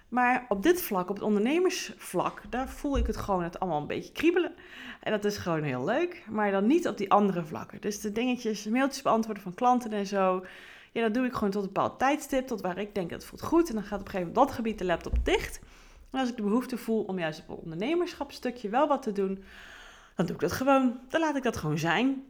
Maar 0.09 0.45
op 0.50 0.63
dit 0.63 0.81
vlak, 0.81 1.09
op 1.09 1.15
het 1.15 1.24
ondernemersvlak, 1.24 2.41
daar 2.50 2.69
voel 2.69 2.97
ik 2.97 3.07
het 3.07 3.17
gewoon 3.17 3.43
het 3.43 3.59
allemaal 3.59 3.81
een 3.81 3.88
beetje 3.88 4.12
kriebelen. 4.12 4.53
En 5.01 5.12
dat 5.12 5.25
is 5.25 5.38
gewoon 5.38 5.63
heel 5.63 5.85
leuk, 5.85 6.24
maar 6.29 6.51
dan 6.51 6.67
niet 6.67 6.88
op 6.88 6.97
die 6.97 7.12
andere 7.12 7.43
vlakken. 7.43 7.81
Dus 7.81 8.01
de 8.01 8.12
dingetjes, 8.12 8.65
mailtjes 8.65 9.01
beantwoorden 9.01 9.43
van 9.43 9.53
klanten 9.53 9.91
en 9.91 10.07
zo. 10.07 10.45
Ja, 10.96 11.02
dat 11.02 11.14
doe 11.14 11.25
ik 11.25 11.34
gewoon 11.34 11.50
tot 11.50 11.62
een 11.62 11.74
bepaald 11.74 12.00
tijdstip, 12.00 12.48
tot 12.48 12.62
waar 12.62 12.78
ik 12.78 12.96
denk 12.96 13.10
het 13.10 13.25
voelt 13.25 13.42
goed. 13.42 13.70
En 13.70 13.75
dan 13.75 13.84
gaat 13.84 14.00
op 14.00 14.06
een 14.06 14.12
gegeven 14.12 14.28
moment 14.34 14.48
dat 14.48 14.56
gebied 14.56 14.78
de 14.78 14.86
laptop 14.86 15.25
dicht. 15.25 15.60
En 16.12 16.20
als 16.20 16.30
ik 16.30 16.36
de 16.36 16.42
behoefte 16.42 16.78
voel 16.78 17.04
om 17.04 17.20
juist 17.20 17.40
op 17.40 17.48
het 17.48 17.58
ondernemerschapstukje 17.58 18.70
wel 18.70 18.88
wat 18.88 19.02
te 19.02 19.12
doen, 19.12 19.44
dan 20.16 20.25
doe 20.25 20.36
ik 20.36 20.42
dat 20.42 20.52
gewoon. 20.52 21.00
Dan 21.10 21.22
laat 21.22 21.36
ik 21.36 21.44
dat 21.44 21.58
gewoon 21.58 21.78
zijn. 21.78 22.24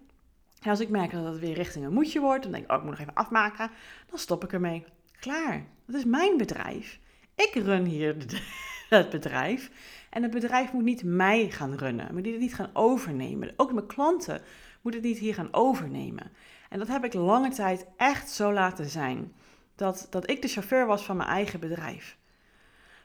En 0.62 0.70
als 0.70 0.80
ik 0.80 0.90
merk 0.90 1.12
dat 1.12 1.26
het 1.26 1.40
weer 1.40 1.54
richting 1.54 1.86
een 1.86 1.94
moedje 1.94 2.20
wordt, 2.20 2.44
dan 2.44 2.52
denk 2.52 2.64
ik, 2.64 2.72
oh, 2.72 2.78
ik 2.78 2.84
moet 2.84 2.92
nog 2.92 3.00
even 3.00 3.14
afmaken. 3.14 3.70
Dan 4.10 4.20
stop 4.20 4.44
ik 4.44 4.54
ermee. 4.54 4.86
Klaar. 5.20 5.66
Dat 5.86 5.96
is 5.96 6.06
mijn 6.06 6.38
bedrijf. 6.38 7.00
Ik 7.36 7.52
run 7.54 7.86
hier 7.86 8.16
het 8.90 9.10
bedrijf. 9.10 9.72
En 10.10 10.24
het 10.24 10.32
bedrijf 10.32 10.74
moet 10.74 10.84
niet 10.84 11.04
mij 11.04 11.50
gaan 11.50 11.76
runnen. 11.76 12.14
Moet 12.14 12.26
het 12.26 12.40
niet 12.40 12.56
gaan 12.56 12.70
overnemen. 12.74 13.54
Ook 13.56 13.74
mijn 13.74 13.88
klanten 13.88 14.42
moeten 14.82 15.02
het 15.02 15.10
niet 15.10 15.20
hier 15.20 15.34
gaan 15.34 15.54
overnemen. 15.54 16.32
En 16.76 16.82
dat 16.82 16.90
heb 16.90 17.04
ik 17.04 17.14
lange 17.14 17.50
tijd 17.50 17.86
echt 17.98 18.30
zo 18.30 18.54
laten 18.54 18.90
zijn. 18.90 19.34
Dat, 19.76 20.08
dat 20.10 20.30
ik 20.30 20.42
de 20.42 20.48
chauffeur 20.48 20.86
was 20.86 21.06
van 21.06 21.18
mijn 21.18 21.30
eigen 21.30 21.60
bedrijf. 21.60 22.18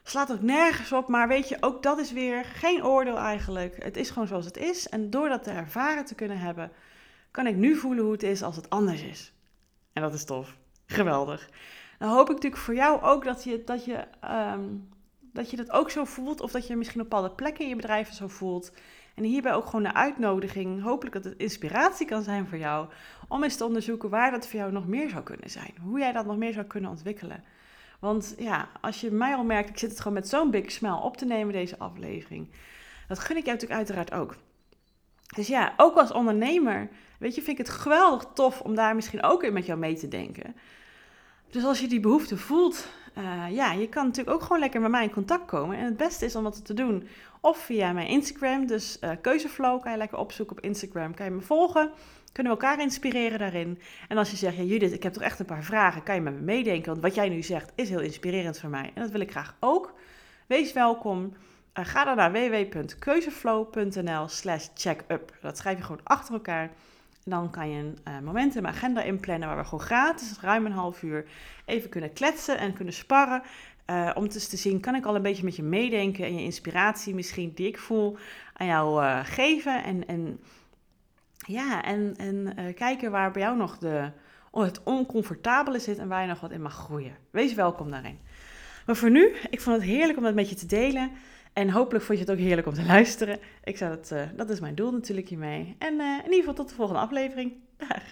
Slaat 0.03 0.31
ook 0.31 0.41
nergens 0.41 0.91
op, 0.91 1.07
maar 1.07 1.27
weet 1.27 1.49
je, 1.49 1.57
ook 1.59 1.83
dat 1.83 1.97
is 1.97 2.11
weer 2.11 2.45
geen 2.45 2.85
oordeel 2.85 3.17
eigenlijk. 3.17 3.83
Het 3.83 3.97
is 3.97 4.09
gewoon 4.09 4.27
zoals 4.27 4.45
het 4.45 4.57
is. 4.57 4.89
En 4.89 5.09
door 5.09 5.29
dat 5.29 5.43
te 5.43 5.49
ervaren 5.51 6.05
te 6.05 6.15
kunnen 6.15 6.39
hebben, 6.39 6.71
kan 7.31 7.47
ik 7.47 7.55
nu 7.55 7.75
voelen 7.75 8.03
hoe 8.03 8.11
het 8.11 8.23
is 8.23 8.43
als 8.43 8.55
het 8.55 8.69
anders 8.69 9.01
is. 9.01 9.33
En 9.93 10.01
dat 10.01 10.13
is 10.13 10.25
tof. 10.25 10.57
Geweldig. 10.85 11.49
Dan 11.99 12.09
hoop 12.09 12.29
ik 12.29 12.35
natuurlijk 12.35 12.61
voor 12.61 12.75
jou 12.75 13.01
ook 13.01 13.23
dat 13.23 13.43
je 13.43 13.63
dat, 13.63 13.85
je, 13.85 14.07
ehm, 14.19 14.65
dat, 15.21 15.49
je 15.49 15.57
dat 15.57 15.71
ook 15.71 15.89
zo 15.89 16.05
voelt. 16.05 16.41
Of 16.41 16.51
dat 16.51 16.67
je 16.67 16.75
misschien 16.75 17.01
op 17.01 17.09
bepaalde 17.09 17.35
plekken 17.35 17.63
in 17.63 17.69
je 17.69 17.75
bedrijf 17.75 18.13
zo 18.13 18.27
voelt. 18.27 18.71
En 19.15 19.23
hierbij 19.23 19.53
ook 19.53 19.65
gewoon 19.65 19.83
de 19.83 19.93
uitnodiging. 19.93 20.81
Hopelijk 20.81 21.15
dat 21.15 21.23
het 21.23 21.37
inspiratie 21.37 22.05
kan 22.05 22.23
zijn 22.23 22.47
voor 22.47 22.57
jou. 22.57 22.87
Om 23.27 23.43
eens 23.43 23.55
te 23.55 23.65
onderzoeken 23.65 24.09
waar 24.09 24.31
dat 24.31 24.47
voor 24.47 24.59
jou 24.59 24.71
nog 24.71 24.87
meer 24.87 25.09
zou 25.09 25.23
kunnen 25.23 25.49
zijn. 25.49 25.73
Hoe 25.81 25.99
jij 25.99 26.11
dat 26.11 26.25
nog 26.25 26.37
meer 26.37 26.53
zou 26.53 26.65
kunnen 26.65 26.89
ontwikkelen. 26.89 27.43
Want 27.99 28.35
ja, 28.37 28.69
als 28.81 29.01
je 29.01 29.11
mij 29.11 29.35
al 29.35 29.43
merkt, 29.43 29.69
ik 29.69 29.77
zit 29.77 29.89
het 29.89 29.99
gewoon 29.99 30.13
met 30.13 30.27
zo'n 30.27 30.51
big 30.51 30.71
smile 30.71 31.01
op 31.01 31.17
te 31.17 31.25
nemen, 31.25 31.53
deze 31.53 31.77
aflevering. 31.77 32.49
Dat 33.07 33.19
gun 33.19 33.37
ik 33.37 33.45
jou 33.45 33.57
natuurlijk 33.57 33.79
uiteraard 33.79 34.13
ook. 34.21 34.35
Dus 35.35 35.47
ja, 35.47 35.73
ook 35.77 35.95
als 35.95 36.11
ondernemer, 36.11 36.89
weet 37.19 37.35
je, 37.35 37.41
vind 37.41 37.59
ik 37.59 37.65
het 37.65 37.75
geweldig 37.75 38.25
tof 38.33 38.61
om 38.61 38.75
daar 38.75 38.95
misschien 38.95 39.23
ook 39.23 39.43
in 39.43 39.53
met 39.53 39.65
jou 39.65 39.79
mee 39.79 39.95
te 39.95 40.07
denken. 40.07 40.55
Dus 41.51 41.63
als 41.63 41.79
je 41.79 41.87
die 41.87 41.99
behoefte 41.99 42.37
voelt, 42.37 42.87
uh, 43.17 43.55
ja, 43.55 43.71
je 43.71 43.89
kan 43.89 44.05
natuurlijk 44.05 44.35
ook 44.35 44.41
gewoon 44.41 44.59
lekker 44.59 44.81
met 44.81 44.91
mij 44.91 45.03
in 45.03 45.11
contact 45.11 45.45
komen. 45.45 45.77
En 45.77 45.85
het 45.85 45.97
beste 45.97 46.25
is 46.25 46.35
om 46.35 46.43
dat 46.43 46.65
te 46.65 46.73
doen 46.73 47.07
of 47.41 47.57
via 47.57 47.93
mijn 47.93 48.07
Instagram, 48.07 48.65
dus 48.67 48.97
uh, 49.01 49.11
Keuzeflow, 49.21 49.81
kan 49.81 49.91
je 49.91 49.97
lekker 49.97 50.17
opzoeken 50.17 50.57
op 50.57 50.63
Instagram, 50.63 51.13
kan 51.13 51.25
je 51.25 51.31
me 51.31 51.41
volgen. 51.41 51.91
Kunnen 52.31 52.53
we 52.53 52.59
elkaar 52.59 52.81
inspireren 52.81 53.39
daarin? 53.39 53.79
En 54.07 54.17
als 54.17 54.31
je 54.31 54.37
zegt, 54.37 54.57
ja 54.57 54.63
Judith, 54.63 54.93
ik 54.93 55.03
heb 55.03 55.13
toch 55.13 55.23
echt 55.23 55.39
een 55.39 55.45
paar 55.45 55.63
vragen, 55.63 56.03
kan 56.03 56.15
je 56.15 56.21
met 56.21 56.33
me 56.33 56.39
meedenken? 56.39 56.89
Want 56.89 57.01
wat 57.01 57.15
jij 57.15 57.29
nu 57.29 57.41
zegt 57.41 57.71
is 57.75 57.89
heel 57.89 57.99
inspirerend 57.99 58.59
voor 58.59 58.69
mij. 58.69 58.91
En 58.93 59.01
dat 59.01 59.11
wil 59.11 59.21
ik 59.21 59.31
graag 59.31 59.55
ook. 59.59 59.93
Wees 60.47 60.73
welkom. 60.73 61.33
Uh, 61.79 61.85
ga 61.85 62.03
dan 62.03 62.15
naar 62.15 62.31
www.keuzeflow.nl 62.31 64.27
slash 64.27 64.67
checkup. 64.73 65.33
Dat 65.41 65.57
schrijf 65.57 65.77
je 65.77 65.83
gewoon 65.83 66.03
achter 66.03 66.33
elkaar. 66.33 66.71
En 67.23 67.31
dan 67.31 67.49
kan 67.49 67.69
je 67.69 67.77
een 67.77 67.97
uh, 68.07 68.19
moment 68.19 68.55
in 68.55 68.61
mijn 68.61 68.73
agenda 68.73 69.01
inplannen 69.01 69.47
waar 69.47 69.57
we 69.57 69.63
gewoon 69.63 69.79
gratis, 69.85 70.39
ruim 70.41 70.65
een 70.65 70.71
half 70.71 71.03
uur, 71.03 71.25
even 71.65 71.89
kunnen 71.89 72.13
kletsen 72.13 72.57
en 72.57 72.73
kunnen 72.73 72.93
sparren. 72.93 73.41
Uh, 73.85 74.11
om 74.13 74.29
dus 74.29 74.47
te 74.47 74.57
zien, 74.57 74.79
kan 74.79 74.95
ik 74.95 75.05
al 75.05 75.15
een 75.15 75.21
beetje 75.21 75.43
met 75.43 75.55
je 75.55 75.63
meedenken 75.63 76.25
en 76.25 76.35
je 76.35 76.43
inspiratie 76.43 77.15
misschien 77.15 77.51
die 77.55 77.67
ik 77.67 77.77
voel 77.77 78.17
aan 78.53 78.67
jou 78.67 79.03
uh, 79.03 79.19
geven. 79.23 79.83
En, 79.83 80.07
en 80.07 80.39
ja, 81.37 81.83
en, 81.83 82.15
en 82.17 82.73
kijken 82.73 83.11
waar 83.11 83.31
bij 83.31 83.41
jou 83.41 83.57
nog 83.57 83.77
de, 83.77 84.11
het 84.51 84.83
oncomfortabele 84.83 85.79
zit 85.79 85.97
en 85.97 86.07
waar 86.07 86.21
je 86.21 86.27
nog 86.27 86.39
wat 86.39 86.51
in 86.51 86.61
mag 86.61 86.73
groeien. 86.73 87.17
Wees 87.29 87.53
welkom 87.53 87.91
daarin. 87.91 88.19
Maar 88.85 88.95
voor 88.95 89.11
nu, 89.11 89.35
ik 89.49 89.61
vond 89.61 89.75
het 89.75 89.85
heerlijk 89.85 90.17
om 90.17 90.23
dat 90.23 90.33
met 90.33 90.49
je 90.49 90.55
te 90.55 90.65
delen. 90.65 91.11
En 91.53 91.69
hopelijk 91.69 92.05
vond 92.05 92.17
je 92.17 92.23
het 92.23 92.33
ook 92.33 92.39
heerlijk 92.39 92.67
om 92.67 92.73
te 92.73 92.85
luisteren. 92.85 93.39
Ik 93.63 93.77
zou 93.77 93.95
dat, 93.95 94.13
dat 94.35 94.49
is 94.49 94.59
mijn 94.59 94.75
doel 94.75 94.91
natuurlijk 94.91 95.29
hiermee. 95.29 95.75
En 95.77 95.93
uh, 95.93 96.17
in 96.17 96.23
ieder 96.23 96.39
geval 96.39 96.53
tot 96.53 96.69
de 96.69 96.75
volgende 96.75 97.01
aflevering. 97.01 97.53
Dag. 97.77 98.03